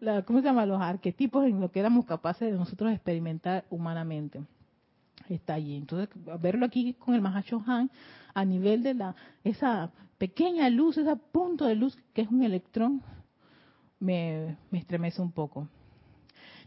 [0.00, 0.66] la, ¿cómo se llama?
[0.66, 4.40] Los arquetipos en lo que éramos capaces de nosotros experimentar humanamente.
[5.28, 5.76] Está allí.
[5.76, 6.08] Entonces,
[6.40, 7.90] verlo aquí con el Mahacho Han,
[8.38, 13.02] a nivel de la esa pequeña luz, ese punto de luz que es un electrón,
[13.98, 15.68] me, estremece un poco.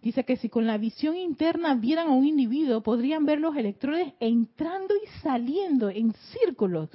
[0.02, 4.14] Dice que si con la visión interna vieran a un individuo, podrían ver los electrones
[4.20, 6.90] entrando y saliendo en círculos,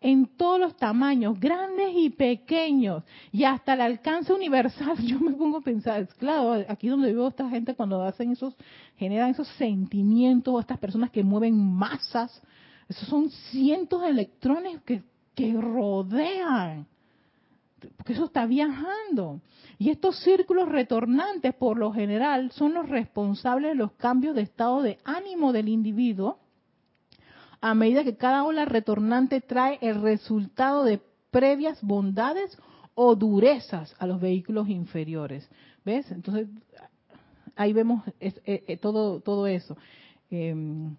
[0.00, 3.02] en todos los tamaños, grandes y pequeños,
[3.32, 4.96] y hasta el alcance universal.
[5.04, 8.56] Yo me pongo a pensar, claro, aquí donde a esta gente cuando hacen esos,
[8.96, 12.40] generan esos sentimientos, estas personas que mueven masas,
[12.92, 15.02] esos son cientos de electrones que,
[15.54, 16.86] rodean,
[17.96, 19.40] porque eso está viajando.
[19.78, 24.82] Y estos círculos retornantes, por lo general, son los responsables de los cambios de estado
[24.82, 26.38] de ánimo del individuo,
[27.62, 32.58] a medida que cada ola retornante trae el resultado de previas bondades
[32.94, 35.48] o durezas a los vehículos inferiores.
[35.84, 36.10] ¿Ves?
[36.10, 36.46] Entonces,
[37.56, 39.76] ahí vemos eh, eh, todo, todo eso.
[40.30, 40.94] Em,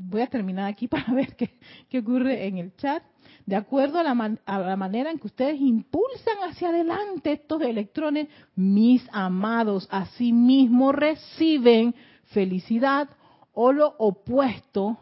[0.00, 3.02] voy a terminar aquí para ver qué, ocurre en el chat.
[3.46, 8.28] De acuerdo a la, a la, manera en que ustedes impulsan hacia adelante estos electrones,
[8.54, 11.94] mis amados, asimismo reciben
[12.24, 13.08] felicidad
[13.52, 14.98] o lo opuesto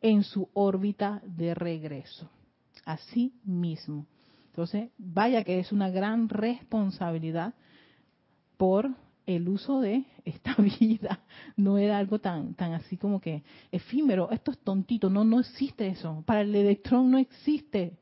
[0.00, 2.30] en su órbita de regreso.
[2.84, 4.06] Así mismo.
[4.46, 7.54] Entonces, vaya que es una gran responsabilidad
[8.56, 8.90] por
[9.28, 11.20] el uso de esta vida
[11.56, 15.86] no era algo tan tan así como que efímero, esto es tontito, no no existe
[15.86, 16.22] eso.
[16.26, 17.98] Para el electrón no existe.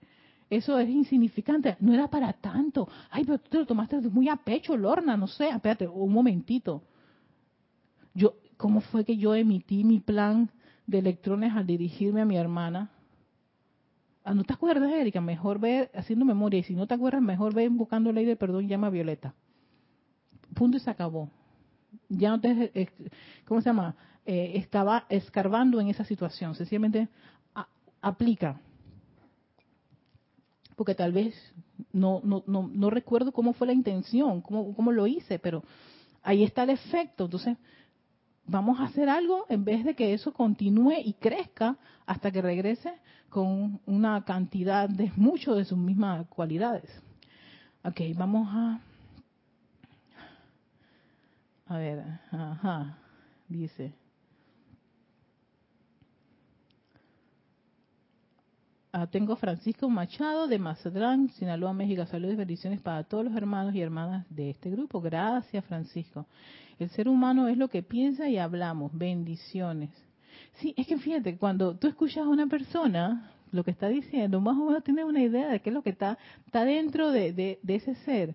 [0.48, 2.88] Eso es insignificante, no era para tanto.
[3.10, 6.84] Ay, pero tú te lo tomaste muy a pecho, Lorna, no sé, espérate, un momentito.
[8.14, 10.48] Yo ¿cómo fue que yo emití mi plan
[10.86, 12.90] de electrones al dirigirme a mi hermana?
[14.22, 15.20] Ah, ¿No te acuerdas, Erika?
[15.20, 16.60] Mejor ve haciendo memoria.
[16.60, 19.34] Y si no te acuerdas, mejor ve buscando ley de perdón, llama a Violeta
[20.56, 21.30] punto y se acabó.
[22.08, 22.90] Ya no te,
[23.46, 23.94] ¿cómo se llama?
[24.24, 27.08] Eh, estaba escarbando en esa situación, sencillamente
[28.00, 28.60] aplica.
[30.74, 31.34] Porque tal vez
[31.92, 35.62] no, no, no, no recuerdo cómo fue la intención, cómo, cómo lo hice, pero
[36.22, 37.24] ahí está el efecto.
[37.24, 37.56] Entonces,
[38.44, 42.92] vamos a hacer algo en vez de que eso continúe y crezca hasta que regrese
[43.28, 46.90] con una cantidad de mucho de sus mismas cualidades.
[47.84, 48.80] Ok, vamos a
[51.66, 52.98] a ver, ajá,
[53.48, 53.92] dice.
[58.92, 62.06] Ah, tengo Francisco Machado de Mazatlán, Sinaloa, México.
[62.06, 65.02] Saludos y bendiciones para todos los hermanos y hermanas de este grupo.
[65.02, 66.24] Gracias, Francisco.
[66.78, 68.96] El ser humano es lo que piensa y hablamos.
[68.96, 69.90] Bendiciones.
[70.60, 74.56] Sí, es que fíjate, cuando tú escuchas a una persona, lo que está diciendo, más
[74.56, 77.58] o menos tienes una idea de qué es lo que está, está dentro de, de,
[77.62, 78.34] de ese ser.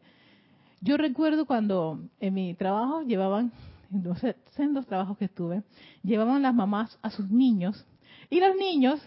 [0.84, 3.52] Yo recuerdo cuando en mi trabajo llevaban,
[3.92, 5.62] en dos trabajos que estuve,
[6.02, 7.86] llevaban las mamás a sus niños
[8.32, 9.00] y los niños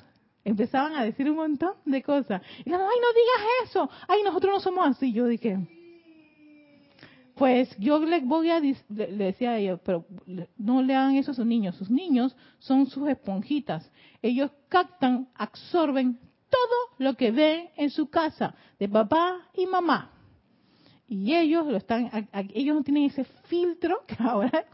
[0.45, 2.43] empezaban a decir un montón de cosas.
[2.65, 5.13] Y la ay, no digas eso, ay, nosotros no somos así.
[5.13, 5.67] Yo dije,
[7.35, 10.07] pues yo le voy a le, decía a ellos, pero
[10.57, 11.75] no le hagan eso a sus niños.
[11.75, 13.91] Sus niños son sus esponjitas.
[14.23, 20.14] Ellos captan, absorben todo lo que ven en su casa, de papá y mamá
[21.07, 22.11] y ellos lo están
[22.55, 24.65] ellos no tienen ese filtro que ahora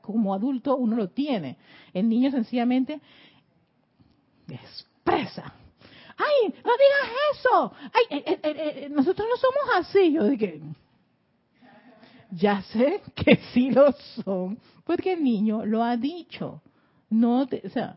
[0.00, 1.56] como adulto uno lo tiene.
[1.92, 3.00] El niño sencillamente
[4.48, 5.54] expresa.
[6.16, 10.60] Ay no digas eso ay eh, eh, eh, nosotros no somos así yo dije
[12.34, 16.62] ya sé que sí lo son, porque el niño lo ha dicho.
[17.10, 17.96] No, o sea,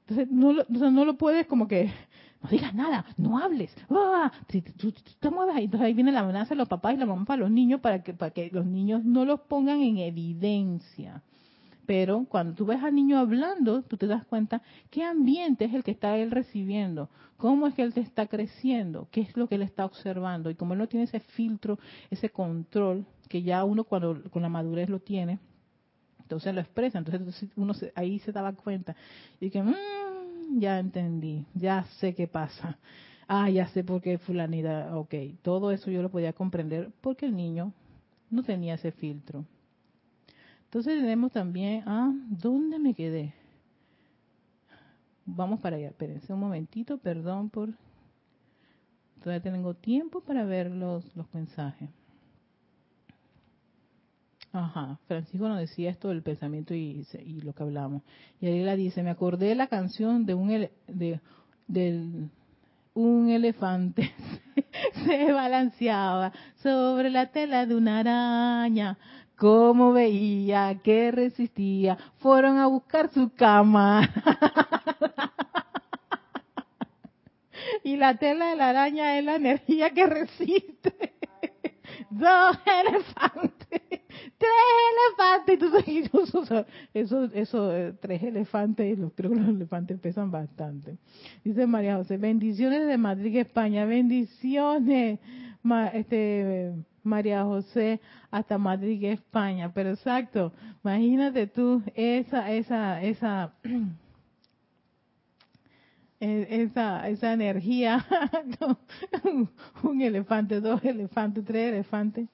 [0.00, 1.92] entonces no, lo, no lo puedes como que,
[2.42, 4.30] no digas nada, no hables, ¡Ah!
[4.48, 7.06] si tú, te mueves ahí, entonces ahí viene la amenaza de los papás y la
[7.06, 11.22] mamá para los niños para que, para que los niños no los pongan en evidencia.
[11.88, 14.60] Pero cuando tú ves al niño hablando, tú te das cuenta
[14.90, 17.08] qué ambiente es el que está él recibiendo,
[17.38, 20.50] cómo es que él te está creciendo, qué es lo que él está observando.
[20.50, 21.78] Y como él no tiene ese filtro,
[22.10, 25.38] ese control, que ya uno cuando con la madurez lo tiene,
[26.20, 26.98] entonces lo expresa.
[26.98, 28.94] Entonces uno ahí se daba cuenta.
[29.40, 29.72] Y que, mmm,
[30.56, 32.78] ya entendí, ya sé qué pasa.
[33.30, 35.14] Ah, ya sé por qué fulanita, ok.
[35.42, 37.74] Todo eso yo lo podía comprender porque el niño
[38.30, 39.44] no tenía ese filtro.
[40.64, 43.34] Entonces tenemos también, ah, ¿dónde me quedé?
[45.26, 47.70] Vamos para allá, espérense un momentito, perdón por...
[49.22, 51.90] Todavía tengo tiempo para ver los, los mensajes.
[54.52, 58.02] Ajá, Francisco nos decía esto del pensamiento y, y lo que hablamos.
[58.40, 61.20] Y Ariela dice, me acordé de la canción de un, de,
[62.94, 64.12] un elefante
[65.06, 66.32] se balanceaba
[66.62, 68.98] sobre la tela de una araña
[69.38, 74.02] como veía que resistía, fueron a buscar su cama.
[77.84, 81.14] y la tela de la araña es la energía que resiste.
[82.10, 83.57] Dos elefantes,
[84.36, 84.50] tres
[84.92, 85.58] elefantes.
[86.94, 90.98] eso, eso, eh, tres elefantes, creo que los elefantes pesan bastante.
[91.44, 95.18] Dice María José, bendiciones de Madrid, España, bendiciones,
[95.92, 96.72] este,
[97.02, 98.00] María José
[98.30, 99.72] hasta Madrid, España.
[99.72, 100.52] Pero exacto,
[100.84, 103.54] imagínate tú esa, esa, esa,
[106.20, 108.04] e, esa, esa energía,
[109.82, 112.28] un elefante, dos elefantes, tres elefantes.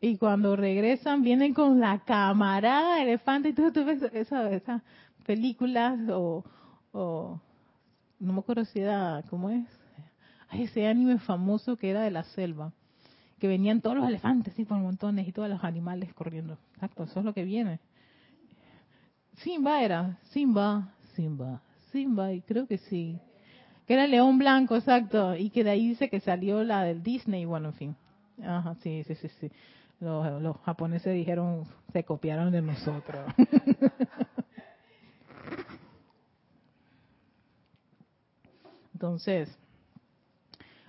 [0.00, 4.82] Y cuando regresan vienen con la camarada elefante y tú, tú esas esa
[5.24, 6.44] películas o,
[6.92, 7.40] o,
[8.20, 9.64] no me acuerdo si era, ¿cómo es?
[10.52, 12.72] ese anime famoso que era de la selva
[13.38, 16.56] que venían todos los elefantes, sí, por montones, y todos los animales corriendo.
[16.74, 17.78] Exacto, eso es lo que viene.
[19.38, 21.60] Simba era, Simba, Simba,
[21.92, 23.18] Simba, y creo que sí.
[23.86, 27.02] Que era el león blanco, exacto, y que de ahí dice que salió la del
[27.02, 27.96] Disney, bueno, en fin.
[28.42, 29.50] Ajá, sí, sí, sí, sí.
[30.04, 33.24] Los, los japoneses dijeron, se copiaron de nosotros.
[38.92, 39.48] Entonces,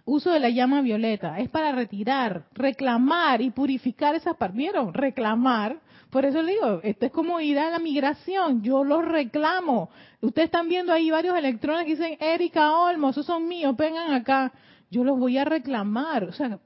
[0.04, 4.58] uso de la llama violeta, es para retirar, reclamar y purificar esas partes.
[4.58, 4.94] ¿Vieron?
[4.94, 5.80] Reclamar.
[6.10, 9.90] Por eso le digo, esto es como ir a la migración, yo los reclamo.
[10.20, 14.52] Ustedes están viendo ahí varios electrones que dicen, Erika Olmo, esos son míos, vengan acá.
[14.92, 16.26] Yo los voy a reclamar.
[16.26, 16.60] O sea,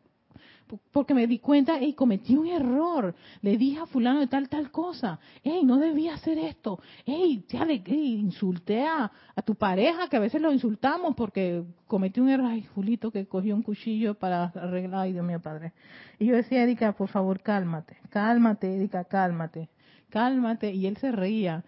[0.91, 4.71] porque me di cuenta, y cometí un error, le dije a fulano de tal, tal
[4.71, 9.11] cosa, hey, no debía hacer esto, hey, ya le insulté a,
[9.45, 13.55] tu pareja, que a veces lo insultamos porque cometí un error, ay, Julito, que cogió
[13.55, 15.71] un cuchillo para arreglar, ay, Dios mío, padre.
[16.19, 19.69] Y yo decía, Erika, por favor, cálmate, cálmate, Erika, cálmate,
[20.09, 21.63] cálmate, y él se reía.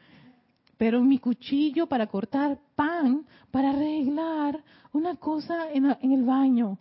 [0.78, 4.60] Pero mi cuchillo para cortar pan, para arreglar
[4.92, 6.78] una cosa en el baño,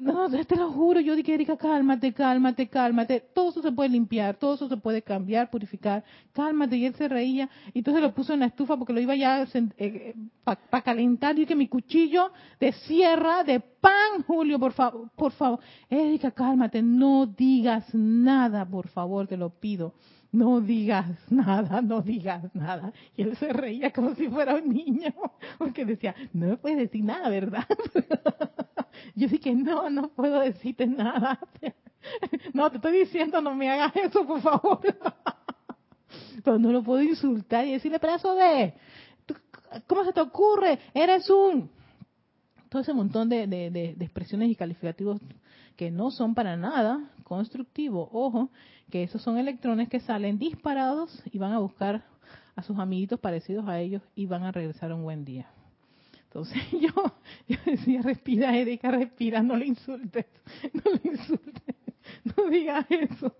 [0.00, 3.20] no, te lo juro, yo dije, Erika, cálmate, cálmate, cálmate.
[3.34, 6.04] Todo eso se puede limpiar, todo eso se puede cambiar, purificar.
[6.32, 6.76] Cálmate.
[6.76, 7.48] Y él se reía.
[7.72, 10.14] Y entonces lo puso en la estufa porque lo iba ya eh, eh,
[10.44, 11.38] para calentar.
[11.38, 15.60] Y que mi cuchillo de sierra, de pan, Julio, por favor, por favor.
[15.88, 19.94] Erika, cálmate, no digas nada, por favor, te lo pido
[20.30, 22.92] no digas nada, no digas nada.
[23.16, 25.14] Y él se reía como si fuera un niño,
[25.56, 27.66] porque decía, no me puedes decir nada, ¿verdad?
[29.14, 31.38] Yo dije, no, no puedo decirte nada.
[32.54, 34.80] No, te estoy diciendo, no me hagas eso, por favor.
[36.44, 38.72] Pero no lo puedo insultar y decirle, pedazo de,
[39.86, 40.78] ¿cómo se te ocurre?
[40.94, 41.68] Eres un...
[42.68, 45.20] Todo ese montón de, de, de expresiones y calificativos
[45.76, 48.08] que no son para nada constructivos.
[48.12, 48.50] Ojo,
[48.90, 52.04] que esos son electrones que salen disparados y van a buscar
[52.56, 55.46] a sus amiguitos parecidos a ellos y van a regresar un buen día.
[56.24, 56.90] Entonces yo,
[57.46, 60.26] yo decía, respira Erika, respira, no le insultes,
[60.72, 61.76] no le insultes,
[62.36, 63.34] no digas eso,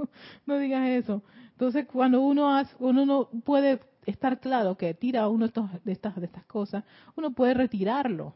[0.46, 1.22] no digas eso.
[1.52, 6.16] Entonces cuando uno hace, uno no puede estar claro que tira uno de, de, estas,
[6.16, 6.84] de estas cosas,
[7.16, 8.34] uno puede retirarlo,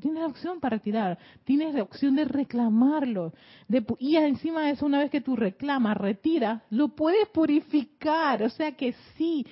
[0.00, 3.32] Tienes la opción para retirar, tienes la opción de reclamarlo.
[3.66, 8.42] De, y encima de eso, una vez que tú reclamas, retiras, lo puedes purificar.
[8.42, 9.44] O sea que sí,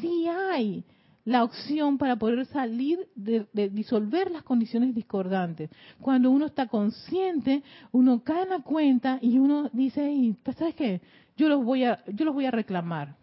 [0.00, 0.84] sí hay
[1.24, 5.70] la opción para poder salir de, disolver las condiciones discordantes.
[6.00, 11.00] Cuando uno está consciente, uno cae en la cuenta y uno dice, pues, ¿sabes qué?
[11.36, 13.16] Yo los voy a, yo los voy a reclamar.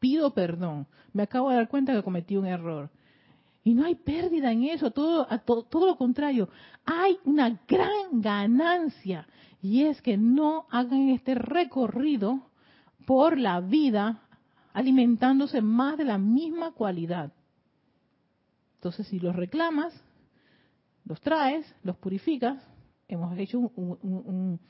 [0.00, 0.86] Pido perdón.
[1.12, 2.90] Me acabo de dar cuenta que cometí un error.
[3.66, 6.48] Y no hay pérdida en eso, todo, todo, todo lo contrario.
[6.84, 9.26] Hay una gran ganancia
[9.60, 12.48] y es que no hagan este recorrido
[13.06, 14.22] por la vida
[14.72, 17.32] alimentándose más de la misma cualidad.
[18.76, 19.92] Entonces, si los reclamas,
[21.04, 22.62] los traes, los purificas,
[23.08, 24.60] hemos hecho un,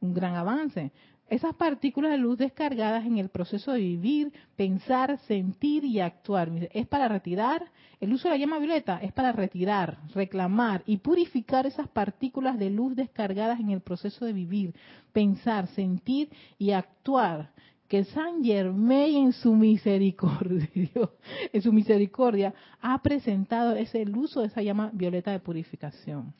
[0.00, 0.92] gran avance.
[1.28, 6.86] Esas partículas de luz descargadas en el proceso de vivir, pensar, sentir y actuar, es
[6.86, 7.64] para retirar,
[8.00, 12.70] el uso de la llama violeta es para retirar, reclamar y purificar esas partículas de
[12.70, 14.74] luz descargadas en el proceso de vivir,
[15.12, 17.50] pensar, sentir y actuar
[17.88, 20.68] que San Germain en su misericordia,
[21.52, 26.32] en su misericordia, ha presentado ese el uso de esa llama violeta de purificación.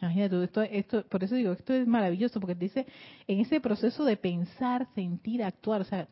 [0.00, 2.86] Imagínate, esto, esto, por eso digo, esto es maravilloso, porque dice,
[3.26, 6.08] en ese proceso de pensar, sentir, actuar, o sea,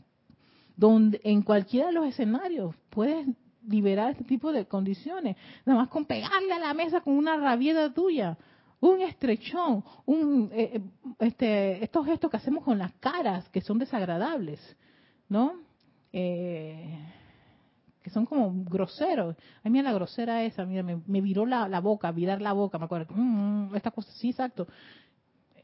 [0.77, 3.27] donde en cualquiera de los escenarios puedes
[3.67, 7.93] liberar este tipo de condiciones, nada más con pegarle a la mesa con una rabieta
[7.93, 8.37] tuya,
[8.81, 10.81] un estrechón, un, eh, eh,
[11.21, 14.61] este, estos gestos que hacemos con las caras que son desagradables,
[15.29, 15.55] ¿no?
[16.13, 16.99] Eh,
[18.11, 19.37] son como groseros.
[19.63, 22.87] Ay, mira la grosera esa, mira, me, viró la, la, boca, virar la boca, me
[22.87, 23.15] acuerdo.
[23.15, 24.67] Mm, esta cosa, sí, exacto.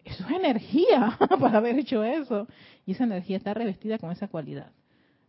[0.05, 2.47] Eso es energía para haber hecho eso.
[2.87, 4.73] Y esa energía está revestida con esa cualidad.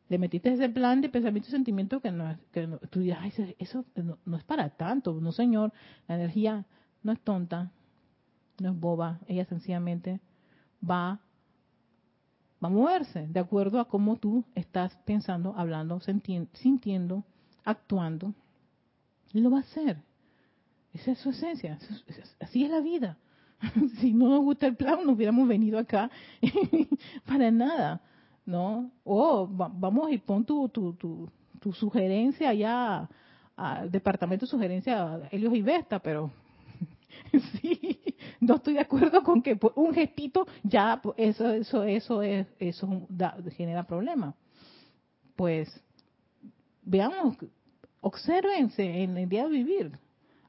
[0.07, 3.85] Le metiste ese plan de pensamiento y sentimiento que no que tú dices, Ay, eso
[4.25, 5.19] no es para tanto.
[5.19, 5.73] No, señor,
[6.07, 6.65] la energía
[7.01, 7.71] no es tonta,
[8.59, 10.19] no es boba, ella sencillamente
[10.87, 11.21] va,
[12.65, 17.23] va a moverse de acuerdo a cómo tú estás pensando, hablando, sintiendo,
[17.63, 18.33] actuando.
[19.33, 19.97] Y lo va a hacer.
[20.93, 21.77] Esa es su esencia.
[22.39, 23.17] Así es la vida.
[23.99, 26.09] si no nos gusta el plan, no hubiéramos venido acá
[27.25, 28.01] para nada.
[28.45, 28.91] ¿No?
[29.03, 33.09] O vamos y pon tu, tu, tu, sugerencia allá
[33.55, 36.31] al departamento de sugerencia Helios y Vesta, pero
[37.59, 37.99] sí,
[38.45, 43.07] no estoy de acuerdo con que un gestito ya eso eso eso es eso
[43.55, 44.35] genera problemas.
[45.35, 45.69] Pues
[46.83, 47.37] veamos,
[48.01, 49.91] observense en el día de vivir.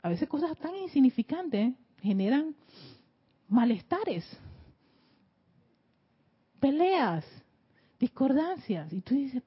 [0.02, 2.54] A veces cosas tan insignificantes generan
[3.48, 4.24] malestares,
[6.60, 7.24] peleas,
[7.98, 8.92] discordancias.
[8.92, 9.42] Y tú dices,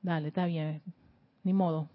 [0.00, 0.80] dale, está bien,
[1.42, 1.90] ni modo.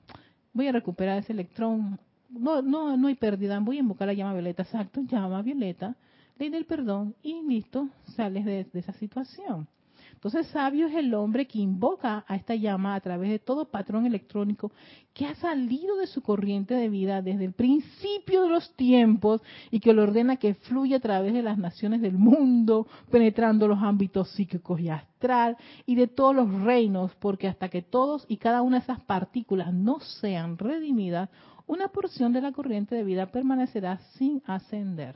[0.53, 1.99] Voy a recuperar ese electrón
[2.30, 5.95] no, no, no hay pérdida, voy a invocar la llama violeta, exacto, llama violeta,
[6.38, 9.67] ley del perdón y listo, sales de, esa situación.
[10.13, 14.05] Entonces, sabio es el hombre que invoca a esta llama a través de todo patrón
[14.05, 14.69] electrónico
[15.13, 19.80] que ha salido de su corriente de vida desde el principio de los tiempos y
[19.80, 24.30] que lo ordena que fluya a través de las naciones del mundo, penetrando los ámbitos
[24.32, 25.55] psíquicos y astral
[25.86, 29.73] y de todos los reinos, porque hasta que todos y cada una de esas partículas
[29.73, 31.30] no sean redimidas,
[31.70, 35.15] una porción de la corriente de vida permanecerá sin ascender.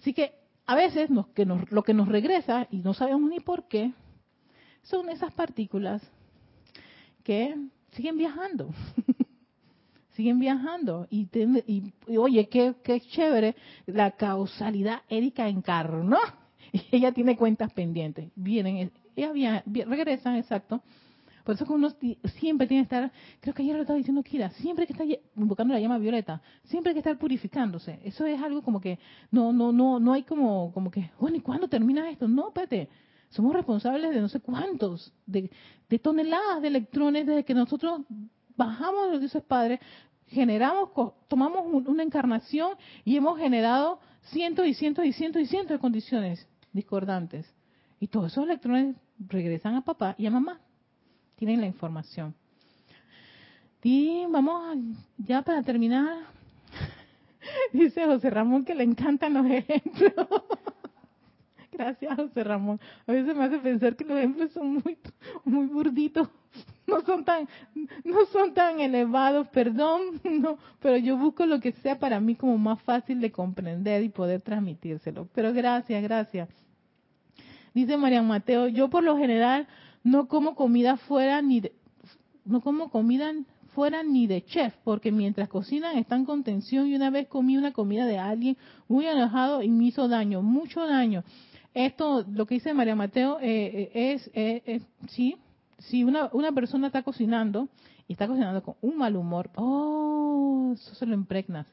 [0.00, 0.32] Así que
[0.66, 3.92] a veces lo que nos regresa, y no sabemos ni por qué,
[4.82, 6.02] son esas partículas
[7.22, 7.54] que
[7.92, 8.70] siguen viajando.
[10.16, 11.06] siguen viajando.
[11.10, 11.28] Y,
[12.16, 13.54] oye, qué, qué, chévere,
[13.86, 16.18] la causalidad Erika encarnó.
[16.72, 18.32] Y ella tiene cuentas pendientes.
[18.34, 20.82] Vienen, ellas regresan, exacto,
[21.48, 21.88] por eso que uno
[22.38, 25.72] siempre tiene que estar, creo que ayer lo estaba diciendo Kira, siempre que está invocando
[25.72, 28.00] la llama violeta, siempre que estar purificándose.
[28.04, 28.98] Eso es algo como que
[29.30, 32.28] no no no no hay como que, bueno, ¿y cuándo termina esto?
[32.28, 32.90] No, espérate.
[33.30, 35.50] Somos responsables de no sé cuántos, de,
[36.02, 38.02] toneladas de electrones desde que nosotros
[38.54, 39.80] bajamos de los dioses padres,
[40.26, 40.90] generamos,
[41.28, 42.72] tomamos una encarnación
[43.06, 44.00] y hemos generado
[44.32, 47.50] cientos y cientos y cientos y cientos de condiciones discordantes.
[48.00, 50.60] Y todos esos electrones regresan a papá y a mamá
[51.38, 52.34] tienen la información.
[53.82, 54.76] Y vamos
[55.16, 56.18] ya para terminar.
[57.72, 60.12] Dice José Ramón que le encantan los ejemplos.
[61.72, 62.80] Gracias, José Ramón.
[63.06, 64.98] A veces me hace pensar que los ejemplos son muy,
[65.44, 66.28] muy burditos.
[66.88, 67.46] No son tan,
[68.02, 72.56] no son tan elevados, perdón, no, pero yo busco lo que sea para mí como
[72.56, 75.28] más fácil de comprender y poder transmitírselo.
[75.34, 76.48] Pero gracias, gracias.
[77.74, 79.68] Dice María Mateo, yo por lo general
[80.08, 81.72] no como comida fuera ni de,
[82.44, 83.32] no como comida
[83.74, 87.72] fuera ni de chef, porque mientras cocinan están con tensión y una vez comí una
[87.72, 88.56] comida de alguien
[88.88, 91.24] muy enojado y me hizo daño, mucho daño.
[91.74, 95.36] Esto, lo que dice María Mateo, eh, eh, es, eh, sí,
[95.78, 97.68] si una, una persona está cocinando
[98.08, 101.66] y está cocinando con un mal humor, oh, eso se lo impregnas.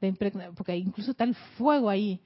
[0.00, 2.20] Le impregna, porque incluso está el fuego ahí.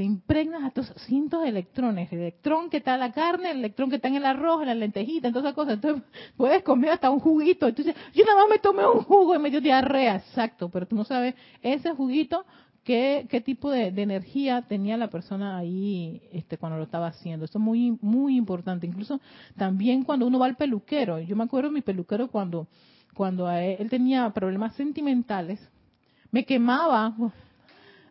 [0.00, 2.10] Le impregnas a estos cientos de electrones.
[2.10, 4.68] El electrón que está en la carne, el electrón que está en el arroz, en
[4.68, 5.74] la lentejita, en todas esas cosas.
[5.74, 6.02] Entonces
[6.38, 7.68] puedes comer hasta un juguito.
[7.68, 10.16] Entonces, yo nada más me tomé un jugo y me dio diarrea.
[10.16, 12.46] Exacto, pero tú no sabes ese juguito
[12.82, 17.44] qué, qué tipo de, energía tenía la persona ahí este, cuando lo estaba haciendo.
[17.44, 18.86] Eso es muy, muy importante.
[18.86, 19.20] Incluso
[19.54, 21.18] también cuando uno va al peluquero.
[21.18, 22.68] Yo me acuerdo de mi peluquero cuando,
[23.12, 25.60] cuando él, tenía problemas sentimentales.
[26.30, 27.14] Me quemaba.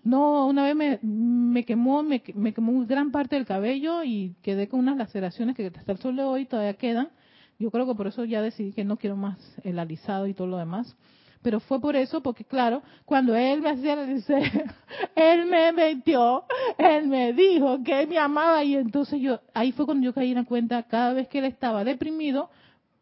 [0.04, 4.68] No, una vez me, me quemó, me, me, quemó gran parte del cabello y quedé
[4.68, 7.10] con unas laceraciones que hasta el sol de hoy todavía quedan.
[7.58, 10.48] Yo creo que por eso ya decidí que no quiero más el alisado y todo
[10.48, 10.96] lo demás
[11.42, 14.24] pero fue por eso, porque claro, cuando él me hacía el
[15.16, 16.44] él me metió,
[16.78, 20.36] él me dijo que me amaba y entonces yo, ahí fue cuando yo caí en
[20.36, 22.50] la cuenta, cada vez que él estaba deprimido,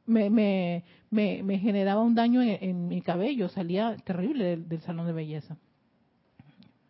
[0.05, 5.57] me, me, me, generaba un daño en, mi cabello, salía terrible del, salón de belleza.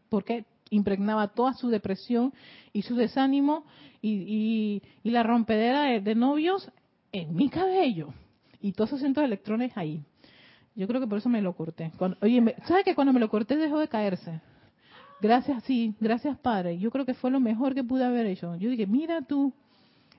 [0.09, 2.33] Porque impregnaba toda su depresión
[2.73, 3.65] y su desánimo
[4.01, 6.69] y, y, la rompedera de, novios
[7.11, 8.13] en mi cabello
[8.61, 10.03] y todos esos cientos de electrones ahí.
[10.75, 11.91] Yo creo que por eso me lo corté.
[12.21, 14.41] oye, ¿sabes que cuando me lo corté dejó de caerse?
[15.19, 16.77] Gracias, sí, gracias Padre.
[16.77, 18.55] Yo creo que fue lo mejor que pude haber hecho.
[18.57, 19.53] Yo dije, mira tú,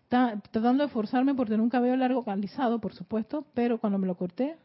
[0.08, 4.16] tratando de forzarme por tener un cabello largo calizado, por supuesto, pero cuando me lo
[4.16, 4.56] corté,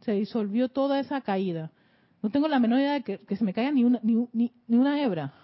[0.00, 1.70] se disolvió toda esa caída.
[2.24, 4.98] No tengo la menor idea de que, se me caiga ni una, ni, ni, una
[4.98, 5.34] hebra.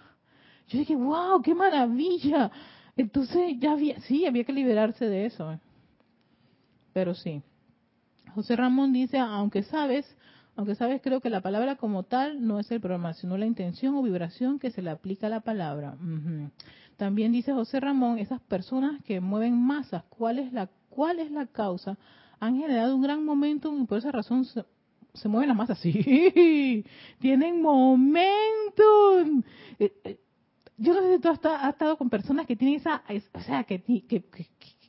[0.68, 2.50] Yo dije, wow, qué maravilla.
[2.96, 5.60] Entonces ya había, sí, había que liberarse de eso.
[6.94, 7.42] Pero sí.
[8.34, 10.06] José Ramón dice, aunque sabes,
[10.56, 13.94] aunque sabes, creo que la palabra como tal no es el problema, sino la intención
[13.94, 15.98] o vibración que se le aplica a la palabra.
[16.96, 21.44] También dice José Ramón, esas personas que mueven masas, ¿cuál es la, cuál es la
[21.44, 21.98] causa?
[22.38, 24.46] Han generado un gran momento y por esa razón
[25.14, 25.78] se, mueven las masas.
[25.82, 26.84] Sí,
[27.18, 29.42] tienen momentum.
[29.78, 30.18] Eh, eh,
[30.76, 31.38] yo no sé si tú has,
[31.68, 33.02] estado con personas que tienen esa,
[33.34, 34.24] o sea, que, que,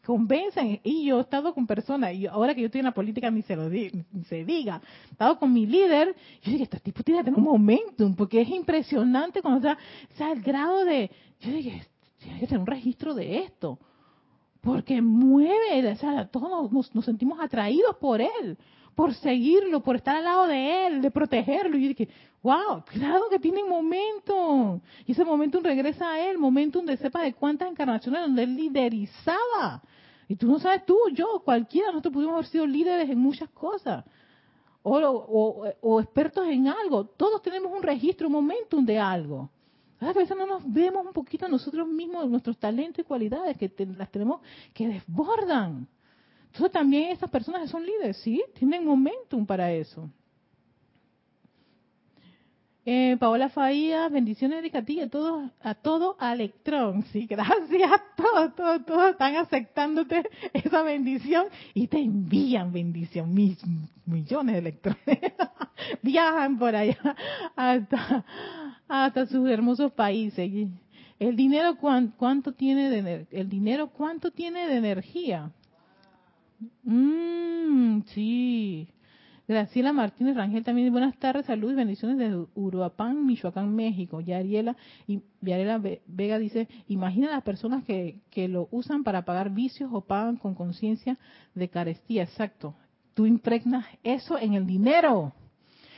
[0.06, 0.80] convencen.
[0.84, 3.42] Y yo he estado con personas, y ahora que yo estoy en la política ni
[3.42, 7.20] se lo ni se diga, he estado con mi líder, yo dije, este tipo tiene
[7.20, 9.82] que tener un momentum, porque es impresionante cuando está,
[10.14, 11.86] o sea, el grado de, yo dije,
[12.18, 13.80] tiene que tener un registro de esto,
[14.62, 18.58] porque mueve, o sea, todos nos, sentimos atraídos por él
[18.96, 21.78] por seguirlo, por estar al lado de él, de protegerlo.
[21.78, 22.10] Y yo dije,
[22.44, 24.80] wow, claro que tiene momentum.
[25.06, 29.82] Y ese momentum regresa a él, momentum de sepa de cuántas encarnaciones donde él liderizaba.
[30.28, 34.06] Y tú no sabes, tú, yo, cualquiera, nosotros pudimos haber sido líderes en muchas cosas.
[34.84, 37.06] O, expertos en algo.
[37.06, 39.50] Todos tenemos un registro, un momentum de algo.
[40.00, 44.10] A veces no nos vemos un poquito nosotros mismos, nuestros talentos y cualidades que las
[44.10, 44.42] tenemos
[44.74, 45.88] que desbordan.
[46.52, 50.10] Entonces también esas personas son líderes, sí, tienen momentum para eso.
[52.84, 57.06] Eh, Paola Faía, bendiciones de a todos, a todo Electrón.
[57.14, 63.60] Sí, gracias a todos, todos, todos están aceptándote esa bendición y te envían bendición, mis
[64.06, 65.00] millones de electrones.
[66.02, 67.16] Viajan por allá
[67.56, 68.26] hasta,
[68.88, 70.52] hasta sus hermosos países.
[71.20, 75.52] El dinero cuánto tiene el dinero cuánto tiene de energía.
[76.84, 78.88] Mmm, sí.
[79.48, 84.22] Graciela Martínez Rangel también, buenas tardes, saludos y bendiciones desde Uruapán, Michoacán, México.
[84.22, 89.50] Y Ariela, y Ariela Vega dice, imagina las personas que, que lo usan para pagar
[89.50, 91.18] vicios o pagan con conciencia
[91.54, 92.24] de carestía.
[92.24, 92.76] Exacto.
[93.14, 95.34] Tú impregnas eso en el dinero.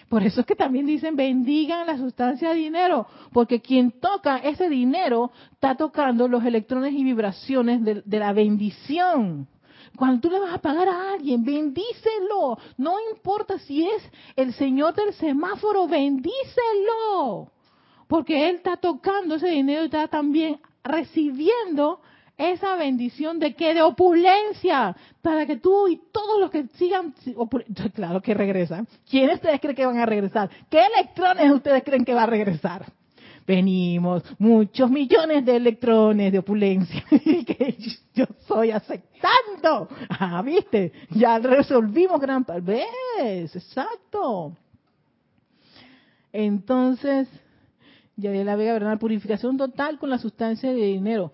[0.09, 4.69] Por eso es que también dicen bendigan la sustancia de dinero, porque quien toca ese
[4.69, 9.47] dinero está tocando los electrones y vibraciones de la bendición.
[9.95, 12.57] Cuando tú le vas a pagar a alguien, bendícelo.
[12.77, 14.03] No importa si es
[14.35, 17.51] el señor del semáforo, bendícelo.
[18.07, 21.99] Porque él está tocando ese dinero y está también recibiendo
[22.37, 24.95] esa bendición de que de opulencia.
[25.21, 27.13] Para que tú y todos los que sigan
[27.93, 28.87] claro que regresan.
[29.09, 32.91] Quiénes ustedes creen que van a regresar qué electrones ustedes creen que va a regresar
[33.45, 37.77] venimos muchos millones de electrones de opulencia que
[38.13, 39.89] yo estoy aceptando.
[40.09, 42.85] Ah, viste, ya resolvimos gran parte.
[43.19, 44.55] Exacto.
[46.31, 47.27] Entonces,
[48.15, 51.31] ya de la Vega Bernal, purificación total con la sustancia de dinero.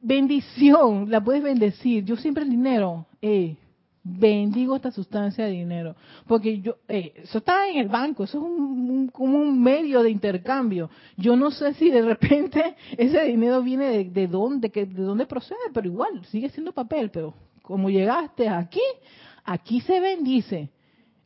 [0.00, 2.04] bendición, la puedes bendecir.
[2.04, 3.56] Yo siempre el dinero, eh,
[4.04, 5.96] bendigo esta sustancia de dinero.
[6.26, 10.10] Porque yo, eh, eso está en el banco, eso es un, como un medio de
[10.10, 10.90] intercambio.
[11.16, 15.26] Yo no sé si de repente ese dinero viene de, de dónde, que, de dónde
[15.26, 18.82] procede, pero igual, sigue siendo papel, pero como llegaste aquí,
[19.44, 20.70] aquí se bendice.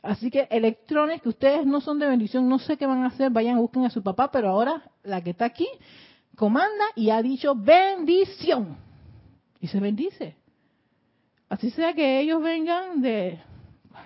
[0.01, 3.29] Así que electrones que ustedes no son de bendición, no sé qué van a hacer,
[3.29, 5.67] vayan busquen a su papá, pero ahora la que está aquí
[6.37, 8.77] comanda y ha dicho bendición.
[9.59, 10.38] Y se bendice.
[11.49, 13.39] Así sea que ellos vengan de...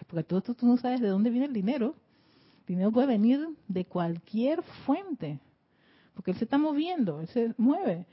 [0.07, 1.95] Porque tú, tú, tú no sabes de dónde viene el dinero.
[2.61, 5.39] El dinero puede venir de cualquier fuente.
[6.13, 8.05] Porque él se está moviendo, él se mueve.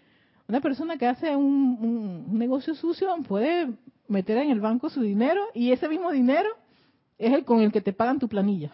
[0.48, 3.72] Una persona que hace un, un negocio sucio puede
[4.08, 6.48] meter en el banco su dinero y ese mismo dinero
[7.16, 8.72] es el con el que te pagan tu planilla.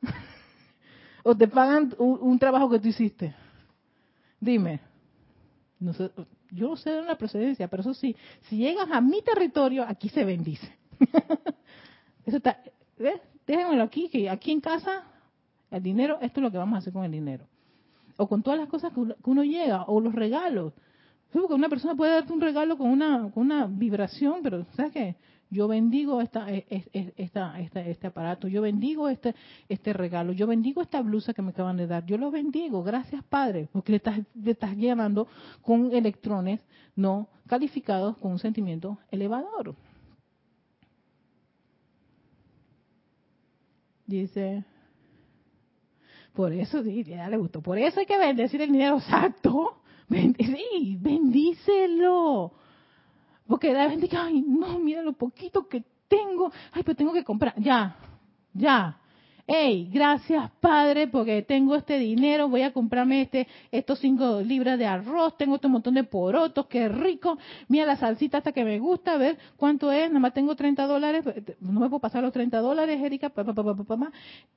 [1.22, 3.34] o te pagan un, trabajo que tú hiciste.
[4.40, 4.80] Dime.
[5.78, 6.10] No sé,
[6.50, 8.16] yo no sé de una procedencia, pero eso sí,
[8.48, 10.76] si llegas a mi territorio, aquí se bendice.
[12.26, 12.62] eso está,
[12.98, 13.20] ¿ves?
[13.46, 15.04] Déjenmelo aquí, que aquí en casa,
[15.70, 17.46] el dinero, esto es lo que vamos a hacer con el dinero.
[18.16, 20.74] O con todas las cosas que uno, llega, o los regalos.
[21.32, 25.16] Porque una persona puede darte un regalo con una, con una vibración, pero ¿sabes qué?
[25.50, 29.34] Yo bendigo esta, e, e, esta, esta, este aparato, yo bendigo este,
[29.68, 33.24] este regalo, yo bendigo esta blusa que me acaban de dar, yo lo bendigo, gracias
[33.24, 35.26] Padre, porque le estás, le estás llenando
[35.62, 36.60] con electrones
[36.96, 39.74] no calificados con un sentimiento elevador.
[44.06, 44.64] Dice,
[46.34, 49.80] por eso, ya le gustó, por eso hay que bendecir el dinero exacto.
[50.08, 52.52] sí, bendícelo.
[53.48, 57.54] Porque gente que, ay, no, mira lo poquito que tengo, ay, pero tengo que comprar.
[57.56, 57.96] Ya,
[58.52, 58.98] ya.
[59.50, 64.84] Hey, gracias Padre, porque tengo este dinero, voy a comprarme este, estos cinco libras de
[64.84, 67.38] arroz, tengo este montón de porotos, qué rico.
[67.66, 70.86] Mira la salsita hasta que me gusta, a ver cuánto es, nada más tengo 30
[70.86, 71.24] dólares,
[71.60, 74.12] no me puedo pasar los 30 dólares, Erika, pa, pa, pa,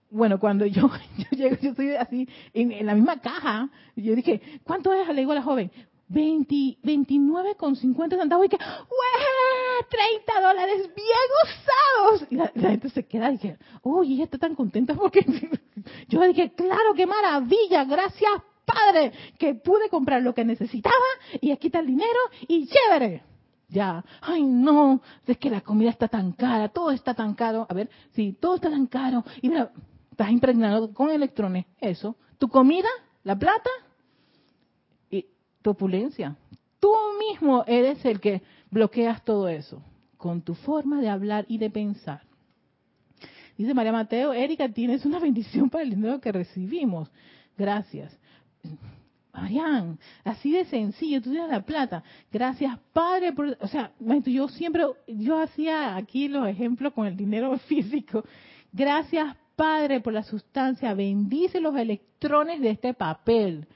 [0.10, 4.42] Bueno, cuando yo, yo llego, yo estoy así, en, en, la misma caja, yo dije,
[4.66, 5.08] ¿cuánto es?
[5.08, 9.86] Le digo a la joven, 20, 29,50 centavos y que, ¡Wee!
[9.90, 11.08] 30 dólares bien
[11.44, 12.28] usados.
[12.30, 15.26] Y la, gente se queda y dice, uy, ella está tan contenta porque
[16.08, 18.32] yo dije, claro, qué maravilla, gracias
[18.66, 20.96] Padre, que pude comprar lo que necesitaba
[21.42, 23.24] y aquí está el dinero y chévere.
[23.68, 27.66] Ya, ay no, es que la comida está tan cara, todo está tan caro.
[27.70, 29.26] A ver, sí, todo está tan caro.
[29.42, 29.72] Y mira,
[30.12, 32.16] estás impregnado con electrones, eso.
[32.38, 32.90] Tu comida,
[33.24, 33.70] la plata,
[35.62, 36.36] tu opulencia.
[36.80, 39.82] Tú mismo eres el que bloqueas todo eso
[40.18, 42.22] con tu forma de hablar y de pensar.
[43.58, 47.12] Dice María Mateo, Erika, tienes una bendición para el dinero que recibimos.
[47.58, 48.18] Gracias.
[49.34, 52.04] Marian, así de sencillo, tú tienes la plata.
[52.32, 53.34] Gracias, Padre.
[53.34, 53.92] Por, o sea,
[54.26, 58.24] yo siempre, yo hacía aquí los ejemplos con el dinero físico.
[58.72, 60.94] Gracias, Padre, por la sustancia.
[60.94, 63.68] Bendice los electrones de este papel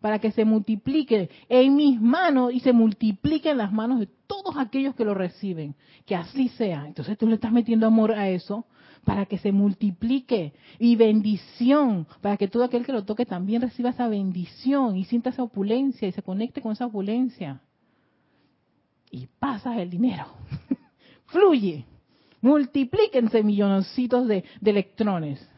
[0.00, 4.56] para que se multiplique en mis manos y se multiplique en las manos de todos
[4.56, 5.74] aquellos que lo reciben.
[6.06, 6.86] Que así sea.
[6.86, 8.66] Entonces tú le estás metiendo amor a eso
[9.04, 13.90] para que se multiplique y bendición, para que todo aquel que lo toque también reciba
[13.90, 17.60] esa bendición y sienta esa opulencia y se conecte con esa opulencia.
[19.10, 20.26] Y pasas el dinero.
[21.26, 21.84] Fluye.
[22.42, 25.49] Multiplíquense milloncitos de, de electrones.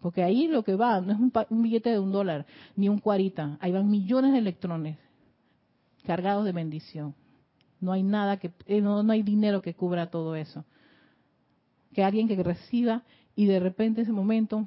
[0.00, 1.18] Porque ahí lo que va no es
[1.50, 3.58] un, billete de un dólar, ni un cuarita.
[3.60, 4.98] Ahí van millones de electrones
[6.04, 7.14] cargados de bendición.
[7.80, 10.64] No hay nada que, eh, no, hay dinero que cubra todo eso.
[11.92, 13.02] Que alguien que reciba
[13.36, 14.66] y de repente en ese momento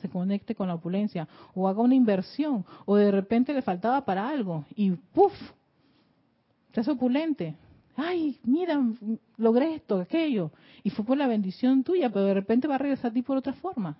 [0.00, 4.28] se conecte con la opulencia o haga una inversión o de repente le faltaba para
[4.28, 5.32] algo y ¡puf!
[6.74, 7.56] Hace opulente.
[7.96, 8.80] Ay, mira,
[9.36, 10.52] logré esto, aquello.
[10.82, 13.36] Y fue por la bendición tuya, pero de repente va a regresar a ti por
[13.36, 13.96] otra forma.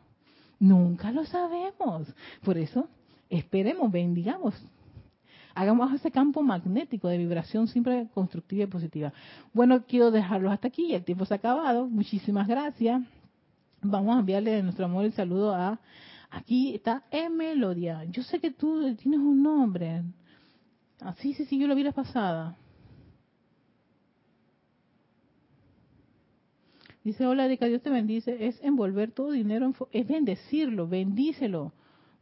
[0.60, 2.06] Nunca lo sabemos.
[2.44, 2.86] Por eso,
[3.28, 4.54] esperemos, bendigamos.
[5.54, 9.12] Hagamos ese campo magnético de vibración siempre constructiva y positiva.
[9.52, 10.94] Bueno, quiero dejarlos hasta aquí.
[10.94, 11.88] El tiempo se ha acabado.
[11.88, 13.02] Muchísimas gracias.
[13.82, 15.80] Vamos a enviarle nuestro amor y saludo a...
[16.30, 18.04] Aquí está Emelodia.
[18.04, 20.04] Yo sé que tú tienes un nombre.
[21.00, 22.54] Ah, sí, sí, sí, yo lo vi la pasada.
[27.02, 28.46] Dice, hola Erika, Dios te bendice.
[28.46, 31.72] Es envolver todo dinero, es bendecirlo, bendícelo,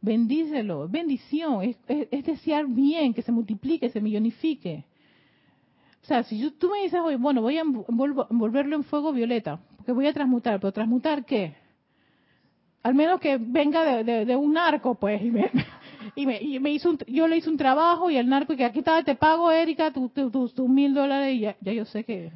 [0.01, 4.85] bendícelo, bendición, es, desear bien, que se multiplique, se millonifique.
[6.01, 10.07] O sea, si tú me dices, bueno, voy a envolverlo en fuego violeta, porque voy
[10.07, 11.55] a transmutar, pero transmutar qué?
[12.81, 15.29] Al menos que venga de, un narco, pues, y
[16.25, 19.51] me, hizo yo le hice un trabajo y el narco, que aquí está, te pago,
[19.51, 22.31] Erika, tus tu, mil dólares y ya yo sé que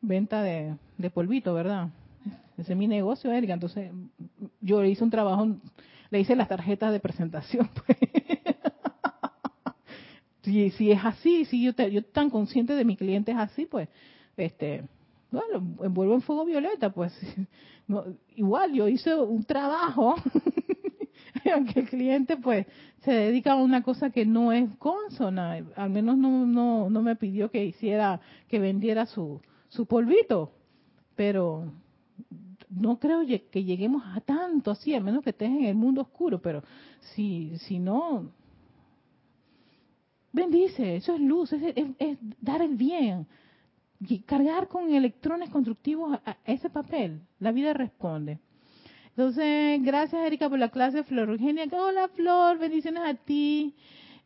[0.00, 1.88] venta de, de polvito, ¿verdad?
[2.56, 3.54] Ese es mi negocio, Erika.
[3.54, 3.90] Entonces,
[4.60, 5.56] yo le hice un trabajo,
[6.10, 7.68] le hice las tarjetas de presentación.
[10.44, 10.52] Pues.
[10.54, 13.64] si, si es así, si yo, te, yo tan consciente de mi cliente es así,
[13.64, 13.88] pues,
[14.36, 14.84] este,
[15.30, 17.12] bueno, envuelvo en fuego violeta, pues,
[18.36, 20.16] igual yo hice un trabajo,
[21.54, 22.66] aunque el cliente, pues,
[23.04, 27.16] se dedica a una cosa que no es consona, al menos no, no, no me
[27.16, 30.52] pidió que hiciera, que vendiera su, su polvito,
[31.14, 31.72] pero
[32.68, 36.40] no creo que lleguemos a tanto así, a menos que estés en el mundo oscuro,
[36.40, 36.62] pero
[37.14, 38.30] si, si no,
[40.32, 43.26] bendice, eso es luz, es, dar el bien,
[44.26, 48.38] cargar con electrones constructivos a, ese papel, la vida responde.
[49.10, 53.74] Entonces, gracias Erika por la clase, Flor Eugenia, hola Flor, bendiciones a ti.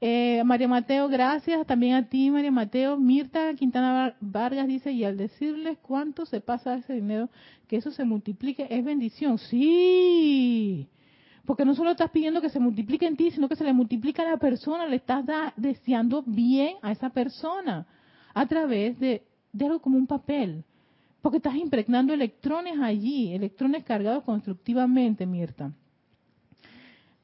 [0.01, 2.96] Eh, María Mateo, gracias también a ti, María Mateo.
[2.96, 7.28] Mirta Quintana Vargas dice, y al decirles cuánto se pasa ese dinero,
[7.66, 9.38] que eso se multiplique, es bendición.
[9.38, 10.88] Sí,
[11.44, 14.22] porque no solo estás pidiendo que se multiplique en ti, sino que se le multiplica
[14.22, 15.24] a la persona, le estás
[15.57, 17.86] deseando bien a esa persona
[18.34, 20.64] a través de, de algo como un papel.
[21.20, 25.72] Porque estás impregnando electrones allí, electrones cargados constructivamente, Mirta.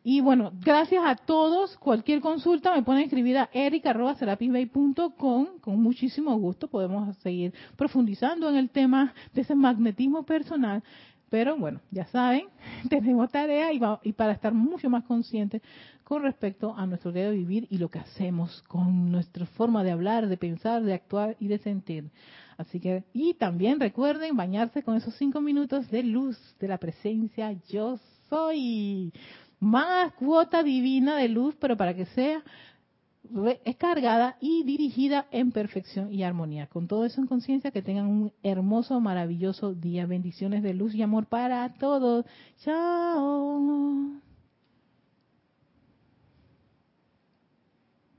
[0.06, 1.78] Y bueno, gracias a todos.
[1.78, 5.46] Cualquier consulta me pueden escribir a erica.com.
[5.62, 10.84] Con muchísimo gusto podemos seguir profundizando en el tema de ese magnetismo personal.
[11.30, 12.48] Pero bueno, ya saben,
[12.90, 15.62] tenemos tarea y, y para estar mucho más conscientes
[16.04, 19.92] con respecto a nuestro día de vivir y lo que hacemos con nuestra forma de
[19.92, 22.10] hablar, de pensar, de actuar y de sentir.
[22.58, 27.56] Así que, y también recuerden bañarse con esos cinco minutos de luz de la presencia
[27.70, 27.98] yo
[28.28, 29.12] soy
[29.60, 32.42] más cuota divina de luz, pero para que sea
[33.78, 36.66] cargada y dirigida en perfección y armonía.
[36.66, 40.06] Con todo eso en conciencia, que tengan un hermoso, maravilloso día.
[40.06, 42.24] Bendiciones de luz y amor para todos.
[42.62, 44.23] Chao.